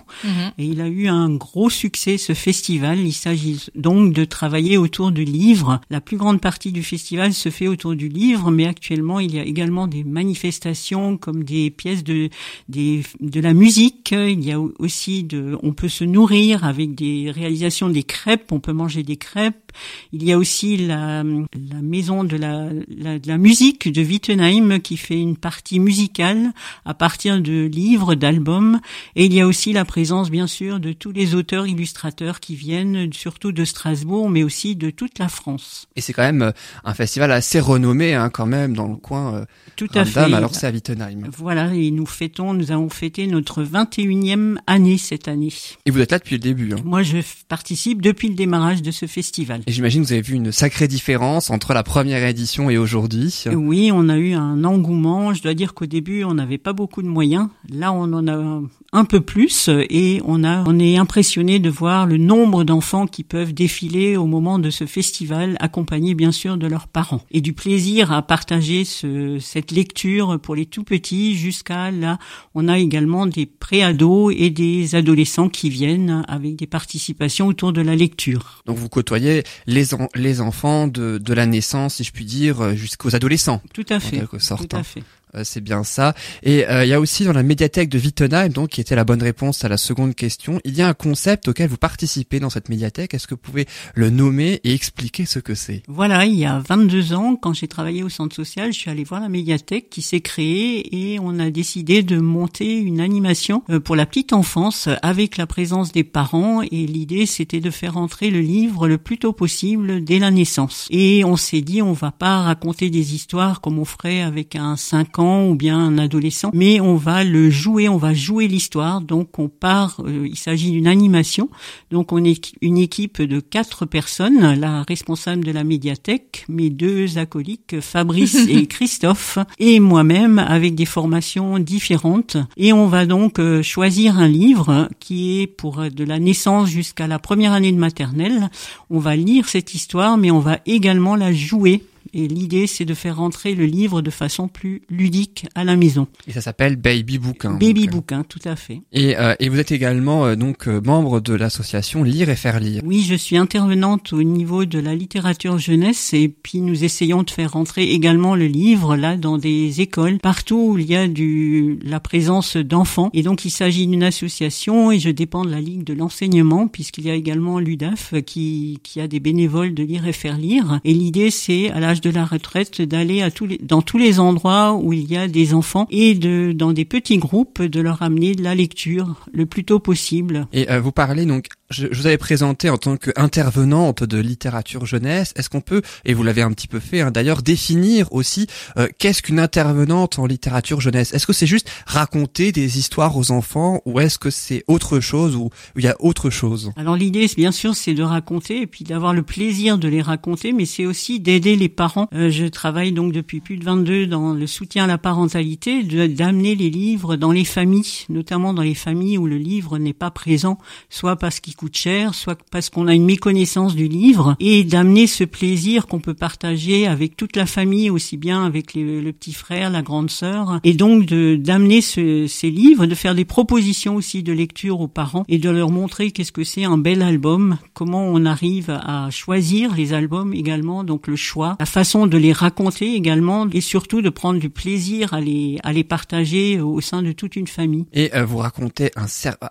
Et 0.59 0.65
il 0.65 0.81
a 0.81 0.87
eu 0.87 1.09
un 1.09 1.29
gros 1.35 1.69
succès, 1.69 2.19
ce 2.19 2.35
festival. 2.35 3.01
Il 3.01 3.13
s'agit 3.13 3.67
donc 3.75 4.13
de 4.13 4.25
travailler 4.25 4.79
autour 4.79 5.11
du 5.11 5.25
livre. 5.25 5.81
La 5.91 6.01
plus 6.01 6.17
grande 6.17 6.41
partie 6.41 6.71
du 6.71 6.85
festival 6.85 7.35
se 7.35 7.49
fait 7.49 7.67
autour 7.67 7.97
du 7.97 8.09
livre, 8.09 8.53
mais 8.53 8.69
actuellement, 8.69 9.19
il 9.19 9.35
y 9.35 9.41
a 9.41 9.45
également 9.45 9.89
des 9.89 10.05
manifestations 10.05 11.17
comme 11.17 11.43
des 11.43 11.71
pièces 11.71 12.05
de, 12.05 12.29
des, 12.69 13.03
de 13.19 13.41
la 13.41 13.55
musique. 13.55 14.13
Il 14.13 14.45
y 14.45 14.53
a 14.53 14.61
aussi 14.61 15.25
de, 15.25 15.59
on 15.65 15.73
peut 15.73 15.89
se 15.89 16.05
nourrir 16.05 16.63
avec 16.63 16.95
des 16.95 17.33
réalisations 17.33 17.89
des 17.89 18.05
crêpes. 18.05 18.53
On 18.53 18.61
peut 18.61 18.73
manger 18.73 19.03
des 19.03 19.17
crêpes. 19.17 19.73
Il 20.13 20.23
y 20.23 20.31
a 20.31 20.39
aussi 20.39 20.77
la, 20.77 21.25
la 21.25 21.83
maison 21.83 22.23
de 22.23 22.37
la, 22.37 22.69
la, 22.89 23.19
de 23.19 23.27
la 23.27 23.39
musique 23.39 23.91
de 23.91 24.01
Wittenheim 24.01 24.79
qui 24.79 24.97
fait 24.97 25.19
une 25.19 25.37
partie 25.37 25.81
musicale. 25.81 26.52
À 26.85 26.95
partir 26.95 27.41
de 27.41 27.67
livres, 27.67 28.15
d'albums. 28.15 28.81
Et 29.17 29.27
il 29.27 29.35
y 29.35 29.41
a 29.41 29.47
aussi 29.47 29.73
la 29.73 29.85
présence, 29.85 30.31
bien 30.31 30.47
sûr, 30.47 30.81
de 30.81 30.93
tous 30.93 31.13
les 31.13 31.35
auteurs 31.35 31.67
illustrateurs 31.67 32.41
qui 32.41 32.55
viennent, 32.55 33.13
surtout 33.13 33.53
de 33.53 33.65
Strasbourg, 33.65 34.29
mais 34.29 34.43
aussi 34.43 34.77
de 34.77 34.91
toute 34.91 35.19
la 35.19 35.29
France. 35.29 35.87
Et 35.97 36.01
c'est 36.01 36.13
quand 36.13 36.23
même 36.23 36.43
euh, 36.43 36.53
un 36.85 36.95
festival 36.95 37.33
assez 37.33 37.61
renommé, 37.61 38.15
hein, 38.15 38.31
quand 38.31 38.47
même, 38.47 38.75
dans 38.75 38.89
le 38.89 38.97
coin. 38.97 39.35
Euh, 39.35 39.45
tout 39.77 39.89
à 39.95 40.05
fait. 40.05 40.21
Alors 40.21 40.55
c'est 40.55 40.67
à 40.67 40.71
Wittenheim. 40.71 41.31
Voilà, 41.37 41.75
et 41.75 41.91
nous 41.91 42.07
fêtons, 42.07 42.55
nous 42.55 42.71
avons 42.71 42.89
fêté 42.89 43.27
notre 43.27 43.63
21e 43.63 44.57
année 44.67 44.99
cette 44.99 45.29
année. 45.29 45.53
Et 45.87 45.91
vous 45.91 46.01
êtes 46.01 46.13
là 46.13 46.19
depuis 46.19 46.37
le 46.37 46.41
début. 46.41 46.73
Hein. 46.73 46.83
Moi, 46.85 47.03
je 47.03 47.19
participe 47.49 48.03
depuis 48.03 48.29
le 48.29 48.35
démarrage 48.35 48.83
de 48.83 48.91
ce 48.91 49.07
festival. 49.07 49.63
Et 49.67 49.73
j'imagine 49.73 50.03
que 50.03 50.07
vous 50.09 50.13
avez 50.13 50.23
vu 50.23 50.35
une 50.35 50.53
sacrée 50.53 50.89
différence 50.89 51.51
entre 51.51 51.75
la 51.75 51.83
première 51.83 52.25
édition 52.25 52.71
et 52.71 52.79
aujourd'hui. 52.79 53.45
Oui, 53.53 53.91
on 53.93 54.09
a 54.09 54.17
eu 54.17 54.33
un 54.33 54.65
engouement. 54.65 55.35
Je 55.35 55.43
dois 55.43 55.55
dire 55.55 55.75
qu'au 55.75 55.87
début, 55.87 56.25
on 56.25 56.39
n'avait 56.43 56.59
pas 56.59 56.73
beaucoup 56.73 57.03
de 57.03 57.09
moyens. 57.09 57.49
Là, 57.69 57.93
on 57.93 58.13
en 58.13 58.27
a 58.29 58.61
un 58.95 59.05
peu 59.05 59.21
plus 59.21 59.71
et 59.89 60.21
on 60.25 60.45
a, 60.45 60.65
on 60.67 60.79
est 60.79 60.99
impressionné 60.99 61.59
de 61.59 61.71
voir 61.71 62.07
le 62.07 62.19
nombre 62.19 62.65
d'enfants 62.65 63.07
qui 63.07 63.25
peuvent 63.25 63.55
défiler 63.55 64.17
au 64.17 64.27
moment 64.27 64.59
de 64.59 64.69
ce 64.71 64.85
festival, 64.85 65.57
accompagnés 65.61 66.15
bien 66.15 66.33
sûr 66.33 66.59
de 66.59 66.67
leurs 66.67 66.89
parents 66.89 67.23
et 67.31 67.41
du 67.41 67.55
plaisir 67.55 68.13
à 68.13 68.21
partager 68.23 68.85
ce, 68.85 69.39
cette 69.41 69.71
lecture 69.71 70.39
pour 70.41 70.55
les 70.55 70.67
tout 70.67 70.85
petits 70.85 71.37
jusqu'à 71.37 71.91
là. 71.91 72.19
On 72.55 72.69
a 72.69 72.79
également 72.79 73.27
des 73.27 73.47
préados 73.47 74.31
et 74.31 74.51
des 74.51 74.95
adolescents 74.95 75.49
qui 75.49 75.71
viennent 75.71 76.25
avec 76.29 76.57
des 76.57 76.67
participations 76.67 77.47
autour 77.47 77.73
de 77.73 77.81
la 77.81 77.97
lecture. 77.97 78.63
Donc 78.67 78.77
vous 78.77 78.89
côtoyez 78.91 79.43
les, 79.67 79.85
les 80.15 80.41
enfants 80.41 80.87
de, 80.87 81.19
de 81.19 81.33
la 81.33 81.47
naissance, 81.47 81.95
si 81.95 82.05
je 82.05 82.13
puis 82.13 82.27
dire, 82.27 82.77
jusqu'aux 82.77 83.15
adolescents. 83.15 83.63
Tout 83.73 83.87
à 83.89 84.01
fait. 84.01 84.23
Tout 84.27 84.77
à 84.77 84.83
fait. 84.83 85.03
Euh, 85.35 85.45
c'est 85.45 85.63
bien 85.63 85.83
ça. 85.83 86.15
Et 86.43 86.69
euh, 86.69 86.85
il 86.85 86.89
y 86.89 86.93
a 86.93 87.01
aussi 87.01 87.25
dans 87.25 87.33
la 87.33 87.43
médiathèque 87.43 87.89
de 87.89 87.99
Wittenheim, 87.99 88.51
donc 88.51 88.71
qui 88.71 88.81
était 88.83 88.95
la 88.95 89.05
bonne 89.05 89.23
réponse 89.23 89.65
à 89.65 89.69
la 89.69 89.79
seconde 89.79 90.15
question, 90.15 90.61
il 90.65 90.77
y 90.77 90.83
a 90.83 90.89
un 90.89 90.95
concept 90.95 91.49
auquel 91.49 91.71
vous 91.71 91.79
participez 91.79 92.39
dans 92.39 92.51
cette 92.51 92.69
médiathèque. 92.69 93.15
Est-ce 93.15 93.27
que 93.27 93.35
vous 93.35 93.41
pouvez 93.41 93.67
le 93.95 94.11
nommer 94.11 94.61
et 94.65 94.75
expliquer 94.75 95.25
ce 95.25 95.39
que 95.39 95.55
c'est? 95.55 95.83
Voilà, 95.89 96.27
il 96.27 96.35
y 96.35 96.45
a 96.45 96.59
22 96.59 97.15
ans, 97.15 97.37
quand 97.37 97.55
j'ai 97.55 97.69
travaillé 97.69 98.03
au 98.03 98.11
centre 98.11 98.37
social, 98.37 98.73
je 98.75 98.79
suis 98.79 98.91
allé 98.91 99.05
voir 99.05 99.23
la 99.23 99.31
médiathèque 99.31 99.89
qui 99.89 100.03
s'est 100.03 100.21
créée 100.21 101.13
et 101.13 101.19
on 101.19 101.39
a 101.39 101.51
décidé 101.51 102.03
de 102.03 102.19
monter 102.19 102.77
une 102.77 103.01
animation 103.01 103.63
euh, 103.71 103.81
pour 103.81 103.97
la 103.97 104.05
petite 104.05 104.35
enfance 104.35 104.89
avec 105.01 105.39
la 105.39 105.47
présence 105.47 105.93
des 105.93 106.05
parents 106.05 106.61
et 106.61 106.87
l'idée 106.87 107.25
c'était 107.25 107.61
de 107.61 107.71
faire 107.71 107.97
entrer 107.97 108.31
le 108.31 108.41
livre 108.41 108.87
le 108.87 108.99
plus 108.99 109.19
tôt 109.19 109.33
possible 109.33 110.05
dès 110.05 110.19
la 110.19 110.31
naissance. 110.31 110.89
Et 110.91 111.25
on 111.25 111.37
s'est 111.37 111.63
dit 111.63 111.81
on 111.81 111.93
va 111.93 112.11
pas 112.11 112.43
raconter 112.43 112.91
des 112.91 113.15
histoires 113.15 113.63
comme 113.63 113.79
on 113.79 113.87
ferait 113.87 114.21
avec 114.21 114.57
un 114.57 114.77
5 114.77 115.19
ans 115.19 115.22
ou 115.23 115.55
bien 115.55 115.79
un 115.79 115.99
adolescent, 115.99 116.51
mais 116.55 116.81
on 116.81 116.97
va 116.97 117.25
le 117.25 117.51
jouer, 117.51 117.89
on 117.89 117.97
va 117.97 118.15
jouer 118.15 118.49
l'histoire. 118.49 119.01
Donc 119.01 119.39
on 119.39 119.49
part, 119.49 119.97
euh, 120.05 120.27
il 120.29 120.37
s'agit 120.37 120.71
d'une 120.71 120.87
animation. 120.87 121.49
Donc 121.91 122.13
on 122.13 122.25
est 122.25 122.53
une 122.61 122.79
équipe 122.79 123.23
de 123.23 123.41
quatre 123.41 123.87
personnes, 123.87 124.55
la 124.59 124.83
responsable 124.83 125.45
de 125.45 125.53
la 125.53 125.65
médiathèque, 125.65 126.45
mes 126.49 126.71
deux 126.71 127.19
acolytes, 127.19 127.81
Fabrice 127.81 128.35
et 128.49 128.67
Christophe, 128.67 129.39
et 129.59 129.81
moi-même 129.81 130.39
avec 130.39 130.75
des 130.75 130.87
formations 130.87 131.59
différentes. 131.59 132.37
Et 132.57 132.73
on 132.73 132.87
va 132.87 133.07
donc 133.07 133.39
euh, 133.39 133.63
choisir 133.63 134.19
un 134.19 134.29
livre 134.29 134.89
qui 135.01 135.41
est 135.41 135.47
pour 135.47 135.81
euh, 135.81 135.89
de 135.89 136.05
la 136.05 136.19
naissance 136.19 136.69
jusqu'à 136.69 137.07
la 137.07 137.19
première 137.19 137.53
année 137.53 137.73
de 137.73 137.79
maternelle. 137.79 138.51
On 138.91 138.99
va 138.99 139.17
lire 139.17 139.49
cette 139.49 139.75
histoire, 139.75 140.17
mais 140.19 140.31
on 140.31 140.41
va 140.41 140.59
également 140.67 141.17
la 141.17 141.33
jouer 141.33 141.83
et 142.15 142.29
l'idée, 142.29 142.67
c'est 142.67 142.85
de 142.85 142.95
faire 142.95 143.17
rentrer 143.17 143.55
le 143.55 143.65
livre 143.65 144.03
de 144.03 144.11
façon 144.11 144.49
plus 144.49 144.83
ludique 144.91 145.47
à 145.55 145.65
la 145.65 145.77
maison. 145.77 146.07
Et 146.27 146.33
ça 146.33 146.41
s'appelle 146.43 146.77
Baby 146.77 147.19
Bouquin. 147.19 147.53
Baby 147.53 147.87
donc. 147.87 147.93
Bouquin, 147.93 148.23
tout 148.23 148.41
à 148.45 148.55
fait. 148.55 148.83
Et, 148.93 149.17
euh, 149.17 149.35
et 149.41 149.49
vous 149.49 149.59
êtes 149.59 149.73
également 149.73 150.27
euh, 150.27 150.37
donc 150.37 150.69
euh, 150.69 150.81
membre 150.85 151.21
de 151.21 151.35
l'association 151.35 152.03
Lire 152.03 152.29
et 152.29 152.37
faire 152.37 152.61
lire. 152.61 152.83
Oui, 152.85 153.05
je 153.09 153.15
suis 153.15 153.37
intervenante 153.37 154.13
au 154.13 154.23
niveau 154.23 154.65
de 154.65 154.79
la 154.79 154.95
littérature 154.95 155.59
jeunesse 155.59 156.13
et 156.13 156.29
puis 156.29 156.61
nous 156.61 156.85
essayons 156.85 157.23
de 157.23 157.31
faire 157.31 157.53
rentrer 157.53 157.91
également 157.91 158.35
le 158.35 158.47
livre 158.47 158.97
là 158.97 159.17
dans 159.17 159.39
des 159.39 159.81
écoles, 159.81 160.19
partout 160.19 160.73
où 160.73 160.79
il 160.79 160.91
y 160.91 160.97
a 160.97 161.09
du 161.09 161.79
la 161.83 162.01
présence 162.01 162.57
d'enfants. 162.57 163.11
Et 163.15 163.23
donc 163.23 163.45
il 163.45 163.51
s'agit 163.51 163.87
d'une 163.87 164.03
association 164.03 164.93
et 164.93 164.99
je 164.99 165.11
dépends 165.11 165.45
de 165.45 165.51
la 165.51 165.61
Ligue 165.61 165.85
de 165.85 165.95
l'enseignement 165.95 166.69
puisqu'il 166.69 167.07
y 167.07 167.11
a 167.11 167.15
également 167.15 167.59
l'UDAF 167.59 168.15
qui, 168.27 168.79
qui 168.83 169.01
a 169.01 169.09
des 169.09 169.21
bénévoles 169.21 169.75
de 169.75 169.83
Lire 169.83 170.07
et 170.07 170.13
faire 170.13 170.37
lire. 170.37 170.81
Et 170.85 170.93
l'idée 170.93 171.31
c'est 171.31 171.71
à 171.71 171.81
l'âge 171.81 172.02
de 172.03 172.11
la 172.11 172.25
retraite 172.25 172.83
d'aller 172.83 173.23
à 173.23 173.31
tous 173.31 173.47
les, 173.47 173.59
dans 173.59 173.83
tous 173.83 173.99
les 173.99 174.19
endroits 174.19 174.75
où 174.75 174.93
il 174.93 175.11
y 175.11 175.17
a 175.17 175.29
des 175.29 175.55
enfants 175.55 175.87
et 175.91 176.15
de 176.15 176.53
dans 176.53 176.73
des 176.73 176.85
petits 176.85 177.19
groupes 177.19 177.63
de 177.63 177.81
leur 177.81 178.03
amener 178.03 178.35
de 178.35 178.43
la 178.43 178.55
lecture 178.55 179.27
le 179.33 179.47
plus 179.47 179.65
tôt 179.65 179.79
possible. 179.79 180.47
Et 180.53 180.71
euh, 180.71 180.81
vous 180.81 180.93
parlez 180.93 181.25
donc 181.25 181.49
je, 181.73 181.87
vous 181.87 182.07
avais 182.07 182.19
présenté 182.19 182.71
en 182.71 182.77
tant 182.77 182.97
qu'intervenante 182.97 184.05
de 184.05 184.19
littérature 184.19 184.87
jeunesse. 184.87 185.33
Est-ce 185.37 185.49
qu'on 185.49 185.61
peut, 185.61 185.83
et 186.05 186.15
vous 186.15 186.23
l'avez 186.23 186.43
un 186.43 186.53
petit 186.53 186.69
peu 186.69 186.79
fait 186.79 187.01
hein, 187.01 187.11
d'ailleurs, 187.11 187.43
définir 187.43 188.13
aussi 188.13 188.47
euh, 188.77 188.89
qu'est-ce 188.99 189.23
qu'une 189.23 189.41
intervenante 189.41 190.19
en 190.19 190.27
littérature 190.27 190.81
jeunesse? 190.81 191.13
Est-ce 191.13 191.27
que 191.27 191.33
c'est 191.33 191.47
juste 191.47 191.69
raconter 191.87 192.53
des 192.53 192.79
histoires 192.79 193.17
aux 193.17 193.31
enfants 193.31 193.81
ou 193.87 194.01
est-ce 194.01 194.19
que 194.19 194.31
c'est 194.31 194.65
autre 194.69 195.01
chose 195.01 195.35
ou 195.35 195.51
il 195.77 195.85
y 195.85 195.89
a 195.89 195.97
autre 196.01 196.31
chose? 196.31 196.73
Alors 196.77 196.97
l'idée, 196.97 197.29
bien 197.37 197.53
sûr, 197.53 197.75
c'est 197.75 197.95
de 197.95 198.03
raconter 198.03 198.63
et 198.63 198.67
puis 198.67 198.85
d'avoir 198.85 199.15
le 199.15 199.23
plaisir 199.23 199.79
de 199.79 199.89
les 199.89 200.03
raconter, 200.03 200.53
mais 200.53 200.67
c'est 200.67 200.87
aussi 200.87 201.21
d'aider 201.21 201.57
les 201.57 201.69
parents. 201.69 201.92
Euh, 202.15 202.31
je 202.31 202.47
travaille 202.47 202.93
donc 202.93 203.13
depuis 203.13 203.41
plus 203.41 203.57
de 203.57 203.65
22 203.65 204.07
dans 204.07 204.33
le 204.33 204.47
soutien 204.47 204.85
à 204.85 204.87
la 204.87 204.99
parentalité, 204.99 205.83
d'amener 205.83 206.55
les 206.55 206.71
livres 206.71 207.17
dans 207.17 207.33
les 207.33 207.45
familles, 207.45 208.07
notamment 208.09 208.55
dans 208.55 208.63
les 208.63 208.75
familles 208.75 209.19
où 209.19 209.27
le 209.27 209.39
livre 209.39 209.79
n'est 209.79 209.93
pas 209.93 210.11
présent, 210.11 210.59
soit 210.91 211.17
parce 211.17 211.41
qu'il 211.41 211.57
coûte 211.57 211.77
cher, 211.77 212.15
soit 212.15 212.39
parce 212.51 212.71
qu'on 212.71 212.89
a 212.89 212.95
une 212.95 213.05
méconnaissance 213.05 213.75
du 213.75 213.89
livre, 213.89 214.37
et 214.41 214.65
d'amener 214.65 215.07
ce 215.07 215.25
plaisir 215.25 215.87
qu'on 215.87 216.01
peut 216.01 216.15
partager 216.15 216.87
avec 216.87 217.17
toute 217.17 217.37
la 217.37 217.47
famille, 217.47 217.91
aussi 217.91 218.17
bien 218.17 218.45
avec 218.45 218.75
le 218.75 219.11
petit 219.13 219.33
frère, 219.33 219.71
la 219.71 219.83
grande 219.83 220.11
sœur, 220.11 220.61
et 220.65 220.75
donc 220.75 221.07
d'amener 221.07 221.81
ce, 221.81 222.27
ces 222.27 222.51
livres, 222.51 222.87
de 222.87 222.95
faire 222.95 223.15
des 223.15 223.25
propositions 223.25 223.97
aussi 223.97 224.23
de 224.23 224.33
lecture 224.33 224.81
aux 224.81 224.89
parents 224.89 225.25
et 225.29 225.39
de 225.39 225.51
leur 225.51 225.71
montrer 225.71 226.11
qu'est-ce 226.11 226.33
que 226.33 226.45
c'est 226.45 226.65
un 226.65 226.79
bel 226.79 227.03
album, 227.03 227.59
comment 227.75 228.05
on 228.07 228.25
arrive 228.25 228.71
à 228.71 229.11
choisir 229.11 229.75
les 229.75 229.93
albums 229.93 230.33
également, 230.35 230.85
donc 230.85 231.07
le 231.07 231.17
choix, 231.17 231.57
la 231.61 231.67
de 231.83 232.17
les 232.17 232.33
raconter 232.33 232.95
également, 232.95 233.49
et 233.53 233.61
surtout 233.61 234.03
de 234.03 234.09
prendre 234.09 234.39
du 234.39 234.51
plaisir 234.51 235.15
à 235.15 235.21
les 235.21 235.59
à 235.65 235.73
les 235.73 235.83
partager 235.83 236.61
au 236.61 236.81
sein 236.81 237.03
de 237.03 237.13
toute 237.13 237.35
une 237.35 237.49
famille. 237.49 237.87
Et 237.93 238.15
euh, 238.15 238.25
vous 238.25 238.39
racontez 238.39 238.91
un 238.97 239.07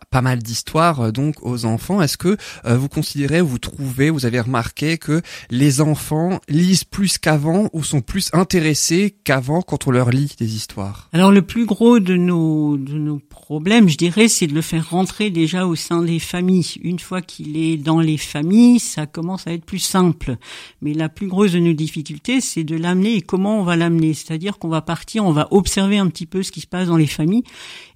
pas 0.10 0.22
mal 0.22 0.40
d'histoires 0.40 1.02
euh, 1.02 1.12
donc 1.12 1.36
aux 1.42 1.66
enfants. 1.66 2.02
Est-ce 2.02 2.18
que 2.18 2.38
euh, 2.66 2.78
vous 2.78 2.88
considérez, 2.88 3.42
vous 3.42 3.60
trouvez, 3.60 4.10
vous 4.10 4.26
avez 4.26 4.40
remarqué 4.40 4.98
que 4.98 5.22
les 5.50 5.82
enfants 5.82 6.40
lisent 6.48 6.86
plus 6.86 7.18
qu'avant 7.18 7.68
ou 7.74 7.84
sont 7.84 8.02
plus 8.02 8.30
intéressés 8.34 9.14
qu'avant 9.24 9.62
quand 9.62 9.88
on 9.88 9.92
leur 9.92 10.10
lit 10.10 10.34
des 10.40 10.56
histoires? 10.56 11.10
Alors 11.12 11.32
le 11.32 11.42
plus 11.42 11.66
gros 11.66 12.00
de 12.00 12.16
nos, 12.16 12.78
de 12.78 12.94
nos 12.94 13.20
problèmes, 13.20 13.90
je 13.90 13.98
dirais, 13.98 14.30
c'est 14.30 14.48
de 14.48 14.54
le 14.54 14.62
faire 14.62 14.90
rentrer 14.90 15.30
déjà 15.32 15.68
au 15.68 15.76
sein 15.76 16.02
des 16.02 16.20
familles. 16.20 16.80
Une 16.82 17.00
fois 17.00 17.22
qu'il 17.22 17.58
est 17.58 17.76
dans 17.76 18.00
les 18.00 18.18
familles, 18.18 18.80
ça 18.80 19.06
commence 19.06 19.48
à 19.48 19.52
être 19.52 19.66
plus 19.66 19.80
simple. 19.80 20.38
Mais 20.82 20.94
la 20.94 21.10
plus 21.10 21.28
grosse 21.28 21.52
de 21.52 21.60
nos 21.60 21.74
difficultés, 21.74 22.21
c'est 22.40 22.64
de 22.64 22.76
l'amener 22.76 23.16
et 23.16 23.22
comment 23.22 23.60
on 23.60 23.64
va 23.64 23.76
l'amener. 23.76 24.14
C'est-à-dire 24.14 24.60
qu'on 24.60 24.68
va 24.68 24.82
partir, 24.82 25.26
on 25.26 25.32
va 25.32 25.48
observer 25.52 25.98
un 25.98 26.08
petit 26.08 26.26
peu 26.26 26.44
ce 26.44 26.52
qui 26.52 26.62
se 26.62 26.68
passe 26.68 26.88
dans 26.88 26.98
les 26.98 27.08
familles 27.08 27.44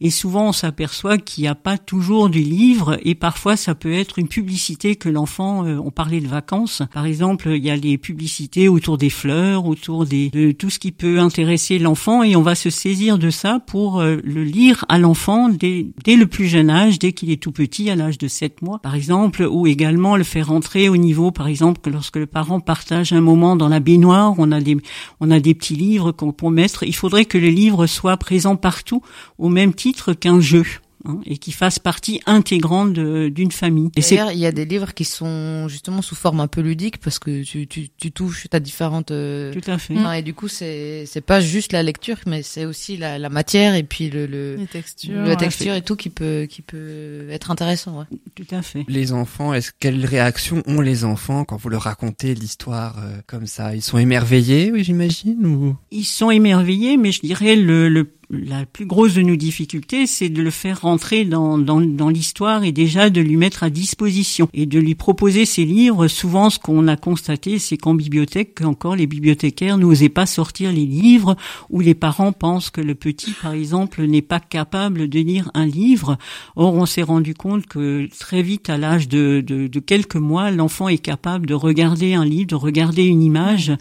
et 0.01 0.10
souvent 0.10 0.50
on 0.50 0.51
s'aperçoit 0.51 1.17
qu'il 1.17 1.44
n'y 1.44 1.48
a 1.48 1.55
pas 1.55 1.77
toujours 1.77 2.29
du 2.29 2.41
livre 2.41 2.98
et 3.03 3.15
parfois 3.15 3.55
ça 3.55 3.75
peut 3.75 3.94
être 3.94 4.20
une 4.20 4.27
publicité 4.27 4.96
que 4.96 5.10
l'enfant, 5.10 5.65
euh, 5.65 5.77
on 5.84 5.91
parlait 5.91 6.22
de 6.22 6.27
vacances, 6.27 6.82
par 6.94 7.05
exemple, 7.05 7.50
il 7.55 7.63
y 7.63 7.70
a 7.70 7.77
des 7.77 7.98
publicités 7.98 8.67
autour 8.67 8.98
des 8.98 9.10
fleurs, 9.10 9.65
autour 9.65 10.05
des, 10.05 10.29
de 10.29 10.51
tout 10.51 10.70
ce 10.70 10.79
qui 10.79 10.91
peut 10.91 11.20
intéresser 11.20 11.79
l'enfant 11.79 12.24
et 12.24 12.36
on 12.36 12.41
va 12.41 12.55
se 12.55 12.70
saisir 12.70 13.17
de 13.17 13.29
ça 13.29 13.60
pour 13.60 14.00
euh, 14.00 14.17
le 14.24 14.44
lire 14.44 14.86
à 14.89 14.98
l'enfant 14.98 15.50
dès, 15.50 15.88
dès 16.03 16.15
le 16.15 16.27
plus 16.27 16.48
jeune 16.48 16.70
âge, 16.70 17.00
dès 17.00 17.13
qu'il 17.13 17.32
est 17.32 17.41
tout 17.41 17.51
petit, 17.51 17.89
à 17.89 17.96
l'âge 17.96 18.17
de 18.17 18.27
7 18.27 18.62
mois, 18.62 18.79
par 18.79 18.96
exemple, 18.96 19.48
ou 19.50 19.67
également 19.67 20.17
le 20.17 20.24
faire 20.24 20.51
entrer 20.51 20.89
au 20.89 20.98
niveau, 20.98 21.32
par 21.32 21.48
exemple, 21.48 21.82
que 21.82 21.89
lorsque 21.89 22.17
le 22.17 22.25
parent 22.25 22.60
partage 22.60 23.13
un 23.13 23.22
moment 23.22 23.55
dans 23.55 23.67
la 23.67 23.79
baignoire, 23.79 24.14
on 24.38 24.51
a 24.51 24.62
des, 24.62 24.77
on 25.19 25.31
a 25.31 25.39
des 25.39 25.53
petits 25.53 25.75
livres 25.75 26.12
qu'on 26.12 26.31
peut 26.31 26.50
mettre. 26.50 26.84
Il 26.84 26.95
faudrait 26.95 27.25
que 27.25 27.38
le 27.38 27.50
livre 27.50 27.88
soit 27.88 28.17
présent 28.17 28.55
partout 28.55 29.01
au 29.38 29.50
même 29.50 29.74
titre 29.74 30.13
qu'un 30.13 30.39
jeu. 30.39 30.65
Hein, 31.07 31.19
et 31.25 31.38
qui 31.38 31.51
fassent 31.51 31.79
partie 31.79 32.21
intégrante 32.25 32.93
d'une 32.93 33.51
famille. 33.51 33.89
Et 33.95 34.01
D'ailleurs, 34.01 34.31
il 34.31 34.39
y 34.39 34.45
a 34.45 34.51
des 34.51 34.65
livres 34.65 34.93
qui 34.93 35.05
sont 35.05 35.67
justement 35.67 36.01
sous 36.01 36.15
forme 36.15 36.39
un 36.39 36.47
peu 36.47 36.62
ludique 36.62 36.97
parce 37.00 37.19
que 37.19 37.43
tu, 37.43 37.67
tu, 37.67 37.89
tu 37.89 38.12
touches 38.12 38.47
à 38.51 38.59
différentes. 38.59 39.12
Euh, 39.12 39.53
Tout 39.53 39.69
à 39.69 39.77
fait. 39.77 39.95
et 40.17 40.21
du 40.21 40.33
coup, 40.33 40.47
c'est 40.47 41.05
c'est 41.05 41.21
pas 41.21 41.41
juste 41.41 41.74
la 41.74 41.83
lecture, 41.83 42.17
mais 42.25 42.41
c'est 42.43 42.65
aussi 42.65 42.97
la, 42.97 43.19
la 43.19 43.29
matière 43.29 43.75
et 43.75 43.83
puis 43.83 44.09
le, 44.09 44.25
le 44.25 44.55
les 44.55 44.67
textures, 44.67 45.21
la 45.21 45.35
texture 45.35 45.74
et 45.75 45.81
tout 45.81 45.95
qui 45.95 46.09
peut 46.09 46.47
qui 46.50 46.62
peut 46.62 47.27
être 47.29 47.51
intéressant. 47.51 48.00
Ouais. 48.00 48.05
Tout 48.35 48.47
à 48.55 48.62
fait. 48.62 48.85
Les 48.88 49.13
enfants, 49.13 49.53
est-ce 49.53 49.71
quelle 49.79 50.05
réaction 50.05 50.63
ont 50.65 50.81
les 50.81 51.03
enfants 51.05 51.45
quand 51.45 51.57
vous 51.57 51.69
leur 51.69 51.83
racontez 51.83 52.33
l'histoire 52.35 52.97
euh, 53.00 53.17
comme 53.27 53.47
ça? 53.47 53.75
Ils 53.75 53.81
sont 53.81 53.97
émerveillés, 53.97 54.71
oui, 54.71 54.83
j'imagine, 54.83 55.45
ou? 55.45 55.75
Ils 55.91 56.03
sont 56.03 56.31
émerveillés, 56.31 56.97
mais 56.97 57.12
je 57.12 57.21
dirais 57.21 57.55
le, 57.55 57.89
le 57.89 58.03
la 58.29 58.65
plus 58.65 58.86
grosse 58.86 59.13
de 59.13 59.22
nos 59.22 59.36
difficultés, 59.36 60.08
c'est 60.08 60.29
de 60.29 60.41
le 60.41 60.50
faire 60.50 60.82
rentrer 60.82 61.25
dans, 61.25 61.58
dans, 61.58 61.82
dans 61.82 62.10
l'histoire 62.10 62.63
et 62.63 62.72
déjà 62.72 63.10
de 63.10 63.22
lui 63.22 63.38
mettre 63.38 63.63
à 63.63 63.70
disposition 63.70 64.50
et 64.53 64.65
de 64.65 64.79
lui 64.79 64.96
proposer 64.96 65.46
ses 65.46 65.65
livres. 65.65 66.08
Souvent, 66.08 66.50
ce 66.50 66.60
qu'on 66.60 66.88
a 66.88 66.98
constaté, 66.98 67.60
c'est 67.60 67.77
qu'en 67.77 67.94
bibliothèque, 67.94 68.62
encore 68.62 68.96
les 68.96 69.08
bibliothécaires 69.08 69.77
n'osaient 69.77 70.10
pas 70.10 70.25
sortir 70.25 70.72
les 70.72 70.86
livres 70.86 71.36
ou 71.70 71.82
les 71.82 71.94
parents 71.94 72.32
pensent 72.32 72.70
que 72.70 72.82
le 72.82 72.96
petit, 72.96 73.32
par 73.32 73.53
exemple, 73.53 74.03
n'est 74.03 74.22
pas 74.22 74.39
capable 74.39 75.08
de 75.08 75.20
lire 75.20 75.51
un 75.53 75.65
livre. 75.65 76.17
Or, 76.55 76.74
on 76.74 76.86
s'est 76.86 77.03
rendu 77.03 77.34
compte 77.34 77.67
que 77.67 78.08
très 78.20 78.41
vite, 78.41 78.70
à 78.70 78.77
l'âge 78.77 79.08
de, 79.08 79.44
de, 79.46 79.67
de 79.67 79.79
quelques 79.79 80.15
mois, 80.15 80.51
l'enfant 80.51 80.88
est 80.88 80.98
capable 80.98 81.46
de 81.46 81.53
regarder 81.53 82.13
un 82.13 82.25
livre, 82.25 82.48
de 82.48 82.55
regarder 82.55 83.03
une 83.03 83.22
image 83.22 83.74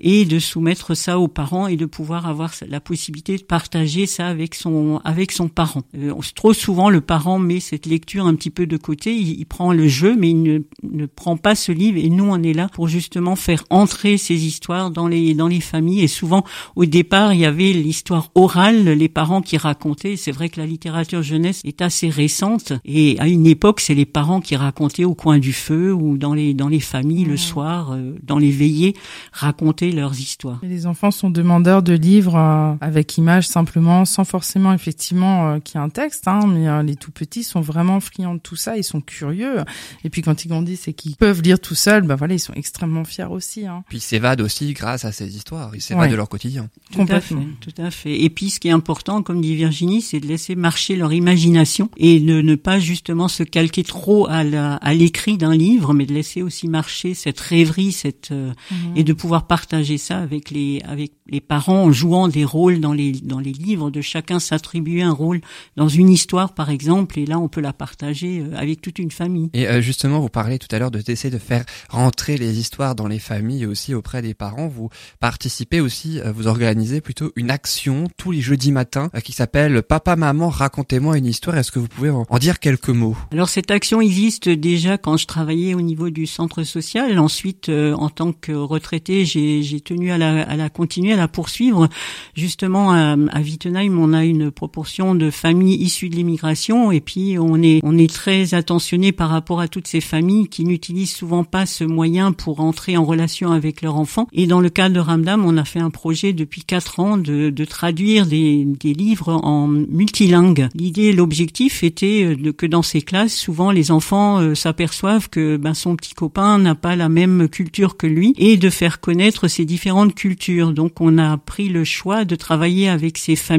et 0.00 0.24
de 0.24 0.38
soumettre 0.38 0.94
ça 0.94 1.18
aux 1.18 1.28
parents 1.28 1.66
et 1.66 1.76
de 1.76 1.86
pouvoir 1.86 2.26
avoir 2.26 2.52
la 2.66 2.80
possibilité 2.80 3.36
de 3.36 3.42
partager 3.42 3.91
ça 4.06 4.26
avec 4.26 4.54
son 4.54 5.00
avec 5.04 5.32
son 5.32 5.48
parent. 5.48 5.82
Euh, 5.96 6.12
trop 6.34 6.52
souvent, 6.52 6.90
le 6.90 7.00
parent 7.00 7.38
met 7.38 7.60
cette 7.60 7.86
lecture 7.86 8.26
un 8.26 8.34
petit 8.34 8.50
peu 8.50 8.66
de 8.66 8.76
côté, 8.76 9.14
il, 9.14 9.44
prend 9.46 9.72
le 9.72 9.88
jeu, 9.88 10.16
mais 10.16 10.30
il 10.30 10.42
ne, 10.42 10.58
ne, 10.82 11.06
prend 11.06 11.36
pas 11.36 11.54
ce 11.54 11.72
livre. 11.72 11.98
Et 11.98 12.08
nous, 12.08 12.24
on 12.24 12.42
est 12.42 12.52
là 12.52 12.68
pour 12.72 12.88
justement 12.88 13.36
faire 13.36 13.64
entrer 13.70 14.16
ces 14.16 14.46
histoires 14.46 14.90
dans 14.90 15.08
les 15.08 15.34
dans 15.34 15.48
les 15.48 15.60
familles. 15.60 16.02
Et 16.02 16.08
souvent, 16.08 16.44
au 16.76 16.84
départ, 16.84 17.34
il 17.34 17.40
y 17.40 17.44
avait 17.44 17.72
l'histoire 17.72 18.30
orale, 18.34 18.84
les 18.84 19.08
parents 19.08 19.42
qui 19.42 19.56
racontaient. 19.56 20.16
C'est 20.16 20.32
vrai 20.32 20.48
que 20.48 20.60
la 20.60 20.66
littérature 20.66 21.22
jeunesse 21.22 21.60
est 21.64 21.82
assez 21.82 22.08
récente. 22.08 22.72
Et 22.84 23.16
à 23.18 23.28
une 23.28 23.46
époque, 23.46 23.80
c'est 23.80 23.94
les 23.94 24.06
parents 24.06 24.40
qui 24.40 24.56
racontaient 24.56 25.04
au 25.04 25.14
coin 25.14 25.38
du 25.38 25.52
feu 25.52 25.92
ou 25.92 26.18
dans 26.18 26.34
les 26.34 26.54
dans 26.54 26.68
les 26.68 26.80
familles 26.80 27.24
le 27.24 27.36
soir, 27.36 27.92
euh, 27.92 28.14
dans 28.22 28.38
les 28.38 28.50
veillées, 28.50 28.94
raconter 29.32 29.92
leurs 29.92 30.18
histoires. 30.18 30.60
les 30.62 30.86
enfants 30.86 31.10
sont 31.10 31.30
demandeurs 31.30 31.82
de 31.82 31.94
livres 31.94 32.36
euh, 32.36 32.74
avec 32.80 33.18
images 33.18 33.48
simplement, 33.48 33.81
sans 34.04 34.24
forcément 34.24 34.72
effectivement 34.72 35.52
euh, 35.52 35.58
qu'il 35.58 35.78
y 35.78 35.82
ait 35.82 35.84
un 35.84 35.88
texte, 35.88 36.28
hein, 36.28 36.46
mais 36.46 36.68
euh, 36.68 36.82
les 36.82 36.96
tout 36.96 37.10
petits 37.10 37.44
sont 37.44 37.60
vraiment 37.60 38.00
friands 38.00 38.34
de 38.34 38.40
tout 38.40 38.56
ça, 38.56 38.76
ils 38.76 38.84
sont 38.84 39.00
curieux. 39.00 39.58
Et 40.04 40.10
puis 40.10 40.22
quand 40.22 40.44
ils 40.44 40.48
grandissent 40.48 40.88
et 40.88 40.92
qu'ils 40.92 41.16
peuvent 41.16 41.42
lire 41.42 41.60
tout 41.60 41.74
seuls, 41.74 42.02
bah 42.02 42.16
voilà, 42.16 42.34
ils 42.34 42.40
sont 42.40 42.54
extrêmement 42.54 43.04
fiers 43.04 43.24
aussi. 43.24 43.66
Hein. 43.66 43.84
Puis 43.88 43.98
ils 43.98 44.02
s'évadent 44.02 44.40
aussi 44.40 44.72
grâce 44.72 45.04
à 45.04 45.12
ces 45.12 45.36
histoires, 45.36 45.74
ils 45.74 45.80
s'évadent 45.80 46.10
de 46.10 46.16
leur 46.16 46.28
quotidien. 46.28 46.68
Tout 46.92 47.06
à 47.08 47.20
fait, 47.20 47.34
tout 47.60 47.82
à 47.82 47.90
fait. 47.90 48.20
Et 48.20 48.30
puis 48.30 48.50
ce 48.50 48.60
qui 48.60 48.68
est 48.68 48.72
important, 48.72 49.22
comme 49.22 49.40
dit 49.40 49.54
Virginie, 49.54 50.02
c'est 50.02 50.20
de 50.20 50.26
laisser 50.26 50.54
marcher 50.54 50.96
leur 50.96 51.12
imagination 51.12 51.90
et 51.96 52.20
de 52.20 52.42
ne 52.42 52.54
pas 52.54 52.78
justement 52.78 53.28
se 53.28 53.42
calquer 53.42 53.84
trop 53.84 54.28
à 54.28 54.94
l'écrit 54.94 55.38
d'un 55.38 55.54
livre, 55.54 55.94
mais 55.94 56.06
de 56.06 56.14
laisser 56.14 56.42
aussi 56.42 56.68
marcher 56.68 57.14
cette 57.14 57.40
rêverie, 57.40 57.92
cette 57.92 58.30
mhm. 58.30 58.96
et 58.96 59.04
de 59.04 59.12
pouvoir 59.12 59.46
partager 59.46 59.98
ça 59.98 60.18
avec 60.18 60.50
les 60.50 60.80
avec 60.84 61.12
les 61.26 61.40
parents 61.40 61.84
en 61.84 61.92
jouant 61.92 62.28
des 62.28 62.44
rôles 62.44 62.80
dans 62.80 62.92
les 62.92 63.12
dans 63.12 63.38
les 63.38 63.52
livres, 63.52 63.71
de 63.76 64.00
chacun 64.00 64.38
s'attribuer 64.38 65.02
un 65.02 65.12
rôle 65.12 65.40
dans 65.76 65.88
une 65.88 66.08
histoire 66.08 66.54
par 66.54 66.70
exemple, 66.70 67.18
et 67.18 67.26
là 67.26 67.38
on 67.38 67.48
peut 67.48 67.60
la 67.60 67.72
partager 67.72 68.40
euh, 68.40 68.56
avec 68.56 68.80
toute 68.80 68.98
une 68.98 69.10
famille. 69.10 69.50
Et 69.54 69.66
euh, 69.66 69.80
justement, 69.80 70.20
vous 70.20 70.28
parlez 70.28 70.58
tout 70.58 70.68
à 70.70 70.78
l'heure 70.78 70.90
de 70.90 71.00
d'essayer 71.00 71.32
de 71.32 71.38
faire 71.38 71.64
rentrer 71.88 72.36
les 72.36 72.58
histoires 72.60 72.94
dans 72.94 73.08
les 73.08 73.18
familles 73.18 73.64
et 73.64 73.66
aussi 73.66 73.92
auprès 73.92 74.22
des 74.22 74.34
parents. 74.34 74.68
Vous 74.68 74.88
participez 75.18 75.80
aussi, 75.80 76.20
euh, 76.20 76.32
vous 76.32 76.46
organisez 76.46 77.00
plutôt 77.00 77.32
une 77.36 77.50
action 77.50 78.08
tous 78.16 78.30
les 78.30 78.40
jeudis 78.40 78.70
matins 78.72 79.10
qui 79.24 79.32
s'appelle 79.32 79.82
Papa 79.82 80.14
maman 80.14 80.48
racontez-moi 80.48 81.18
une 81.18 81.26
histoire. 81.26 81.56
Est-ce 81.56 81.72
que 81.72 81.78
vous 81.78 81.88
pouvez 81.88 82.10
en 82.10 82.38
dire 82.38 82.60
quelques 82.60 82.88
mots? 82.88 83.16
Alors 83.32 83.48
cette 83.48 83.70
action 83.70 84.00
existe 84.00 84.48
déjà 84.48 84.96
quand 84.98 85.16
je 85.16 85.26
travaillais 85.26 85.74
au 85.74 85.80
niveau 85.80 86.10
du 86.10 86.26
centre 86.26 86.62
social. 86.62 87.18
Ensuite, 87.18 87.68
en 87.68 88.08
tant 88.08 88.32
que 88.32 88.52
retraité, 88.52 89.24
j'ai 89.24 89.80
tenu 89.80 90.12
à 90.12 90.18
la, 90.18 90.42
à 90.42 90.56
la 90.56 90.68
continuer, 90.70 91.12
à 91.12 91.16
la 91.16 91.28
poursuivre. 91.28 91.88
Justement, 92.34 92.92
à, 92.92 93.16
à 93.30 93.42
On 93.66 94.12
a 94.12 94.24
une 94.24 94.50
proportion 94.50 95.14
de 95.14 95.30
familles 95.30 95.80
issues 95.82 96.08
de 96.08 96.16
l'immigration 96.16 96.92
et 96.92 97.00
puis 97.00 97.36
on 97.38 97.62
est 97.62 97.80
on 97.82 97.96
est 97.98 98.12
très 98.12 98.54
attentionné 98.54 99.12
par 99.12 99.30
rapport 99.30 99.60
à 99.60 99.68
toutes 99.68 99.86
ces 99.86 100.00
familles 100.00 100.48
qui 100.48 100.64
n'utilisent 100.64 101.14
souvent 101.14 101.44
pas 101.44 101.66
ce 101.66 101.84
moyen 101.84 102.32
pour 102.32 102.60
entrer 102.60 102.96
en 102.96 103.04
relation 103.04 103.52
avec 103.52 103.82
leurs 103.82 103.96
enfants. 103.96 104.26
Et 104.32 104.46
dans 104.46 104.60
le 104.60 104.68
cas 104.68 104.88
de 104.88 104.98
Ramdam, 104.98 105.44
on 105.44 105.56
a 105.56 105.64
fait 105.64 105.80
un 105.80 105.90
projet 105.90 106.32
depuis 106.32 106.62
quatre 106.62 107.00
ans 107.00 107.16
de, 107.16 107.50
de 107.50 107.64
traduire 107.64 108.26
des, 108.26 108.64
des 108.64 108.94
livres 108.94 109.40
en 109.42 109.66
multilingue. 109.68 110.68
L'idée, 110.74 111.12
l'objectif 111.12 111.82
était 111.84 112.24
euh, 112.24 112.36
de, 112.36 112.50
que 112.50 112.66
dans 112.66 112.82
ces 112.82 113.02
classes, 113.02 113.34
souvent 113.34 113.70
les 113.70 113.90
enfants 113.90 114.40
euh, 114.40 114.54
s'aperçoivent 114.54 115.28
que 115.28 115.56
ben, 115.56 115.74
son 115.74 115.96
petit 115.96 116.14
copain 116.14 116.58
n'a 116.58 116.74
pas 116.74 116.96
la 116.96 117.08
même 117.08 117.48
culture 117.48 117.96
que 117.96 118.06
lui 118.06 118.34
et 118.36 118.56
de 118.56 118.70
faire 118.70 119.00
connaître 119.00 119.48
ces 119.48 119.64
différentes 119.64 120.14
cultures. 120.14 120.72
Donc 120.72 121.00
on 121.00 121.18
a 121.18 121.36
pris 121.36 121.68
le 121.68 121.84
choix 121.84 122.24
de 122.24 122.34
travailler 122.34 122.88
avec 122.88 123.18
ces 123.18 123.36
familles 123.36 123.51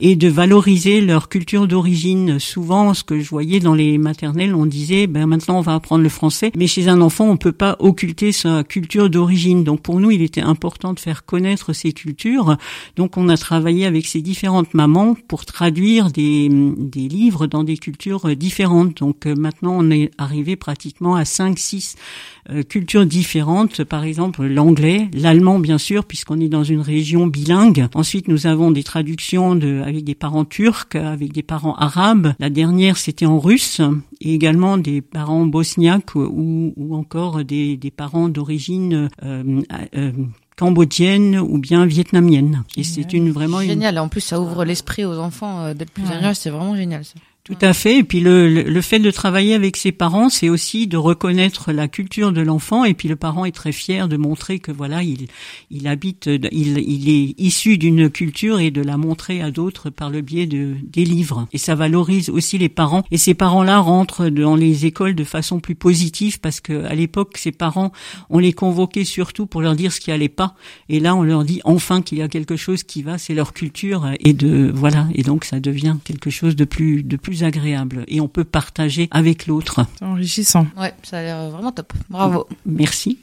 et 0.00 0.16
de 0.16 0.28
valoriser 0.28 1.00
leur 1.00 1.28
culture 1.28 1.66
d'origine. 1.66 2.38
Souvent, 2.38 2.94
ce 2.94 3.04
que 3.04 3.20
je 3.20 3.28
voyais 3.28 3.60
dans 3.60 3.74
les 3.74 3.98
maternelles, 3.98 4.54
on 4.54 4.66
disait, 4.66 5.06
ben 5.06 5.26
maintenant 5.26 5.58
on 5.58 5.62
va 5.62 5.74
apprendre 5.74 6.02
le 6.02 6.08
français, 6.08 6.52
mais 6.56 6.66
chez 6.66 6.88
un 6.88 7.00
enfant, 7.00 7.28
on 7.28 7.36
peut 7.36 7.52
pas 7.52 7.76
occulter 7.78 8.32
sa 8.32 8.64
culture 8.64 9.10
d'origine. 9.10 9.64
Donc 9.64 9.80
pour 9.80 10.00
nous, 10.00 10.10
il 10.10 10.22
était 10.22 10.40
important 10.40 10.92
de 10.92 11.00
faire 11.00 11.24
connaître 11.24 11.72
ces 11.72 11.92
cultures. 11.92 12.56
Donc 12.96 13.16
on 13.16 13.28
a 13.28 13.36
travaillé 13.36 13.86
avec 13.86 14.06
ces 14.06 14.20
différentes 14.20 14.74
mamans 14.74 15.16
pour 15.28 15.44
traduire 15.44 16.10
des, 16.10 16.48
des 16.50 17.08
livres 17.08 17.46
dans 17.46 17.64
des 17.64 17.76
cultures 17.76 18.36
différentes. 18.36 18.98
Donc 18.98 19.26
euh, 19.26 19.34
maintenant, 19.34 19.74
on 19.78 19.90
est 19.90 20.10
arrivé 20.18 20.56
pratiquement 20.56 21.14
à 21.14 21.24
5 21.24 21.58
6 21.58 21.96
euh, 21.96 22.39
cultures 22.68 23.06
différentes, 23.06 23.84
par 23.84 24.04
exemple 24.04 24.44
l'anglais, 24.44 25.08
l'allemand 25.12 25.58
bien 25.58 25.78
sûr, 25.78 26.04
puisqu'on 26.04 26.40
est 26.40 26.48
dans 26.48 26.64
une 26.64 26.80
région 26.80 27.26
bilingue. 27.26 27.86
Ensuite, 27.94 28.28
nous 28.28 28.46
avons 28.46 28.70
des 28.70 28.82
traductions 28.82 29.54
de, 29.56 29.82
avec 29.84 30.04
des 30.04 30.14
parents 30.14 30.44
turcs, 30.44 30.94
avec 30.94 31.32
des 31.32 31.42
parents 31.42 31.74
arabes. 31.74 32.34
La 32.38 32.50
dernière, 32.50 32.96
c'était 32.96 33.26
en 33.26 33.38
russe, 33.38 33.80
et 34.20 34.34
également 34.34 34.78
des 34.78 35.00
parents 35.00 35.46
bosniaques 35.46 36.14
ou, 36.14 36.72
ou 36.76 36.94
encore 36.94 37.44
des, 37.44 37.76
des 37.76 37.90
parents 37.90 38.28
d'origine 38.28 39.08
euh, 39.22 39.62
euh, 39.94 40.12
cambodgienne 40.56 41.38
ou 41.38 41.58
bien 41.58 41.86
vietnamienne. 41.86 42.64
Et 42.76 42.84
c'est 42.84 43.12
une 43.12 43.30
vraiment 43.30 43.62
génial. 43.62 43.98
En 43.98 44.08
plus, 44.08 44.20
ça 44.20 44.40
ouvre 44.40 44.64
l'esprit 44.64 45.04
aux 45.04 45.18
enfants 45.18 45.74
d'être 45.74 45.90
plus 45.90 46.02
ouais. 46.02 46.34
C'est 46.34 46.50
vraiment 46.50 46.76
génial. 46.76 47.04
Ça. 47.04 47.14
Tout 47.50 47.66
à 47.66 47.72
fait. 47.72 47.98
Et 47.98 48.04
puis 48.04 48.20
le, 48.20 48.62
le 48.62 48.80
fait 48.80 49.00
de 49.00 49.10
travailler 49.10 49.54
avec 49.54 49.76
ses 49.76 49.90
parents, 49.90 50.28
c'est 50.28 50.48
aussi 50.48 50.86
de 50.86 50.96
reconnaître 50.96 51.72
la 51.72 51.88
culture 51.88 52.30
de 52.30 52.40
l'enfant. 52.42 52.84
Et 52.84 52.94
puis 52.94 53.08
le 53.08 53.16
parent 53.16 53.44
est 53.44 53.50
très 53.50 53.72
fier 53.72 54.06
de 54.06 54.16
montrer 54.16 54.60
que 54.60 54.70
voilà, 54.70 55.02
il, 55.02 55.26
il 55.72 55.88
habite, 55.88 56.26
il, 56.26 56.78
il 56.78 57.08
est 57.08 57.34
issu 57.38 57.76
d'une 57.76 58.08
culture 58.08 58.60
et 58.60 58.70
de 58.70 58.80
la 58.80 58.96
montrer 58.96 59.42
à 59.42 59.50
d'autres 59.50 59.90
par 59.90 60.10
le 60.10 60.20
biais 60.20 60.46
de 60.46 60.76
des 60.84 61.04
livres. 61.04 61.48
Et 61.52 61.58
ça 61.58 61.74
valorise 61.74 62.30
aussi 62.30 62.56
les 62.56 62.68
parents. 62.68 63.02
Et 63.10 63.18
ces 63.18 63.34
parents-là 63.34 63.80
rentrent 63.80 64.28
dans 64.28 64.54
les 64.54 64.86
écoles 64.86 65.16
de 65.16 65.24
façon 65.24 65.58
plus 65.58 65.74
positive 65.74 66.38
parce 66.38 66.60
que 66.60 66.84
à 66.84 66.94
l'époque, 66.94 67.36
ces 67.36 67.50
parents, 67.52 67.90
on 68.28 68.38
les 68.38 68.52
convoquait 68.52 69.04
surtout 69.04 69.46
pour 69.46 69.60
leur 69.60 69.74
dire 69.74 69.92
ce 69.92 69.98
qui 69.98 70.12
allait 70.12 70.28
pas. 70.28 70.54
Et 70.88 71.00
là, 71.00 71.16
on 71.16 71.24
leur 71.24 71.42
dit 71.42 71.60
enfin 71.64 72.00
qu'il 72.00 72.18
y 72.18 72.22
a 72.22 72.28
quelque 72.28 72.54
chose 72.54 72.84
qui 72.84 73.02
va, 73.02 73.18
c'est 73.18 73.34
leur 73.34 73.52
culture 73.54 74.08
et 74.20 74.34
de 74.34 74.70
voilà. 74.72 75.08
Et 75.16 75.24
donc 75.24 75.44
ça 75.44 75.58
devient 75.58 75.96
quelque 76.04 76.30
chose 76.30 76.54
de 76.54 76.64
plus 76.64 77.02
de 77.02 77.16
plus 77.16 77.39
agréable 77.44 78.04
et 78.08 78.20
on 78.20 78.28
peut 78.28 78.44
partager 78.44 79.08
avec 79.10 79.46
l'autre. 79.46 79.86
C'est 79.98 80.04
enrichissant. 80.04 80.66
Ouais, 80.78 80.92
ça 81.02 81.18
a 81.18 81.22
l'air 81.22 81.50
vraiment 81.50 81.72
top. 81.72 81.92
Bravo. 82.08 82.46
Merci. 82.66 83.18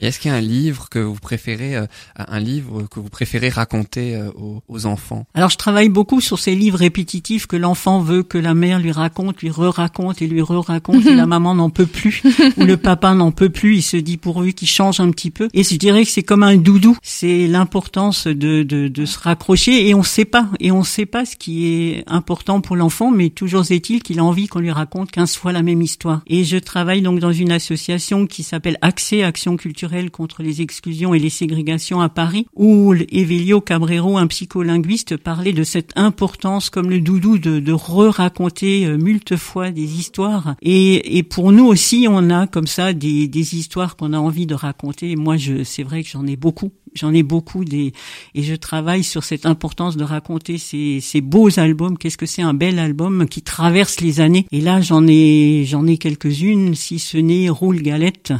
Est-ce 0.00 0.18
qu'il 0.18 0.30
y 0.30 0.34
a 0.34 0.36
un 0.36 0.40
livre 0.40 0.88
que 0.88 0.98
vous 0.98 1.14
préférez, 1.14 1.76
euh, 1.76 1.86
un 2.16 2.40
livre 2.40 2.86
que 2.90 3.00
vous 3.00 3.08
préférez 3.08 3.48
raconter 3.48 4.16
euh, 4.16 4.30
aux, 4.32 4.62
aux, 4.68 4.86
enfants? 4.86 5.26
Alors, 5.34 5.50
je 5.50 5.56
travaille 5.56 5.88
beaucoup 5.88 6.20
sur 6.20 6.38
ces 6.38 6.54
livres 6.54 6.78
répétitifs 6.78 7.46
que 7.46 7.56
l'enfant 7.56 8.00
veut 8.00 8.22
que 8.22 8.38
la 8.38 8.54
mère 8.54 8.78
lui 8.78 8.92
raconte, 8.92 9.40
lui 9.40 9.50
re-raconte 9.50 10.22
et 10.22 10.26
lui 10.26 10.42
re-raconte 10.42 11.06
et 11.06 11.14
la 11.14 11.26
maman 11.26 11.54
n'en 11.54 11.70
peut 11.70 11.86
plus 11.86 12.22
ou 12.56 12.64
le 12.64 12.76
papa 12.76 13.14
n'en 13.14 13.30
peut 13.30 13.48
plus. 13.48 13.76
Il 13.76 13.82
se 13.82 13.96
dit 13.96 14.16
pourvu 14.16 14.52
qu'il 14.52 14.68
change 14.68 15.00
un 15.00 15.10
petit 15.10 15.30
peu. 15.30 15.48
Et 15.54 15.62
je 15.62 15.76
dirais 15.76 16.04
que 16.04 16.10
c'est 16.10 16.22
comme 16.22 16.42
un 16.42 16.56
doudou. 16.56 16.96
C'est 17.02 17.46
l'importance 17.46 18.26
de, 18.26 18.62
de, 18.62 18.88
de 18.88 19.04
se 19.04 19.18
raccrocher 19.18 19.88
et 19.88 19.94
on 19.94 20.02
sait 20.02 20.24
pas 20.24 20.48
et 20.60 20.72
on 20.72 20.82
sait 20.82 21.06
pas 21.06 21.24
ce 21.24 21.36
qui 21.36 21.66
est 21.66 22.04
important 22.06 22.60
pour 22.60 22.76
l'enfant, 22.76 23.10
mais 23.10 23.30
toujours 23.48 23.70
est-il 23.70 24.02
qu'il 24.02 24.18
a 24.18 24.24
envie 24.24 24.46
qu'on 24.46 24.58
lui 24.58 24.70
raconte 24.70 25.10
15 25.10 25.36
fois 25.36 25.52
la 25.52 25.62
même 25.62 25.80
histoire. 25.80 26.20
Et 26.26 26.44
je 26.44 26.58
travaille 26.58 27.00
donc 27.00 27.18
dans 27.18 27.32
une 27.32 27.50
association 27.50 28.26
qui 28.26 28.42
s'appelle 28.42 28.76
Accès 28.82 29.22
Action 29.22 29.56
culturelle 29.56 30.10
contre 30.10 30.42
les 30.42 30.60
exclusions 30.60 31.14
et 31.14 31.18
les 31.18 31.30
ségrégations 31.30 32.02
à 32.02 32.10
Paris, 32.10 32.46
où 32.54 32.92
Evelio 33.10 33.62
Cabrero, 33.62 34.18
un 34.18 34.26
psycholinguiste, 34.26 35.16
parlait 35.16 35.54
de 35.54 35.64
cette 35.64 35.92
importance 35.96 36.68
comme 36.68 36.90
le 36.90 37.00
doudou 37.00 37.38
de, 37.38 37.58
de 37.58 37.72
re-raconter 37.72 38.84
euh, 38.84 38.98
fois 39.38 39.70
des 39.70 39.98
histoires. 39.98 40.54
Et, 40.60 41.16
et 41.16 41.22
pour 41.22 41.50
nous 41.50 41.64
aussi, 41.64 42.06
on 42.06 42.28
a 42.28 42.46
comme 42.46 42.66
ça 42.66 42.92
des, 42.92 43.28
des 43.28 43.56
histoires 43.56 43.96
qu'on 43.96 44.12
a 44.12 44.18
envie 44.18 44.44
de 44.44 44.54
raconter. 44.54 45.16
moi, 45.16 45.38
je, 45.38 45.64
c'est 45.64 45.84
vrai 45.84 46.02
que 46.02 46.10
j'en 46.10 46.26
ai 46.26 46.36
beaucoup 46.36 46.70
j'en 46.98 47.14
ai 47.14 47.22
beaucoup 47.22 47.64
des 47.64 47.92
et 48.34 48.42
je 48.42 48.54
travaille 48.54 49.04
sur 49.04 49.24
cette 49.24 49.46
importance 49.46 49.96
de 49.96 50.04
raconter 50.04 50.58
ces, 50.58 51.00
ces 51.00 51.20
beaux 51.20 51.58
albums. 51.58 51.96
Qu'est-ce 51.96 52.18
que 52.18 52.26
c'est 52.26 52.42
un 52.42 52.54
bel 52.54 52.78
album 52.78 53.26
qui 53.28 53.42
traverse 53.42 54.00
les 54.00 54.20
années? 54.20 54.46
Et 54.52 54.60
là, 54.60 54.80
j'en 54.80 55.06
ai 55.06 55.64
j'en 55.66 55.86
ai 55.86 55.96
quelques-unes, 55.96 56.74
si 56.74 56.98
ce 56.98 57.16
n'est 57.18 57.48
Roule 57.48 57.82
Galette. 57.82 58.32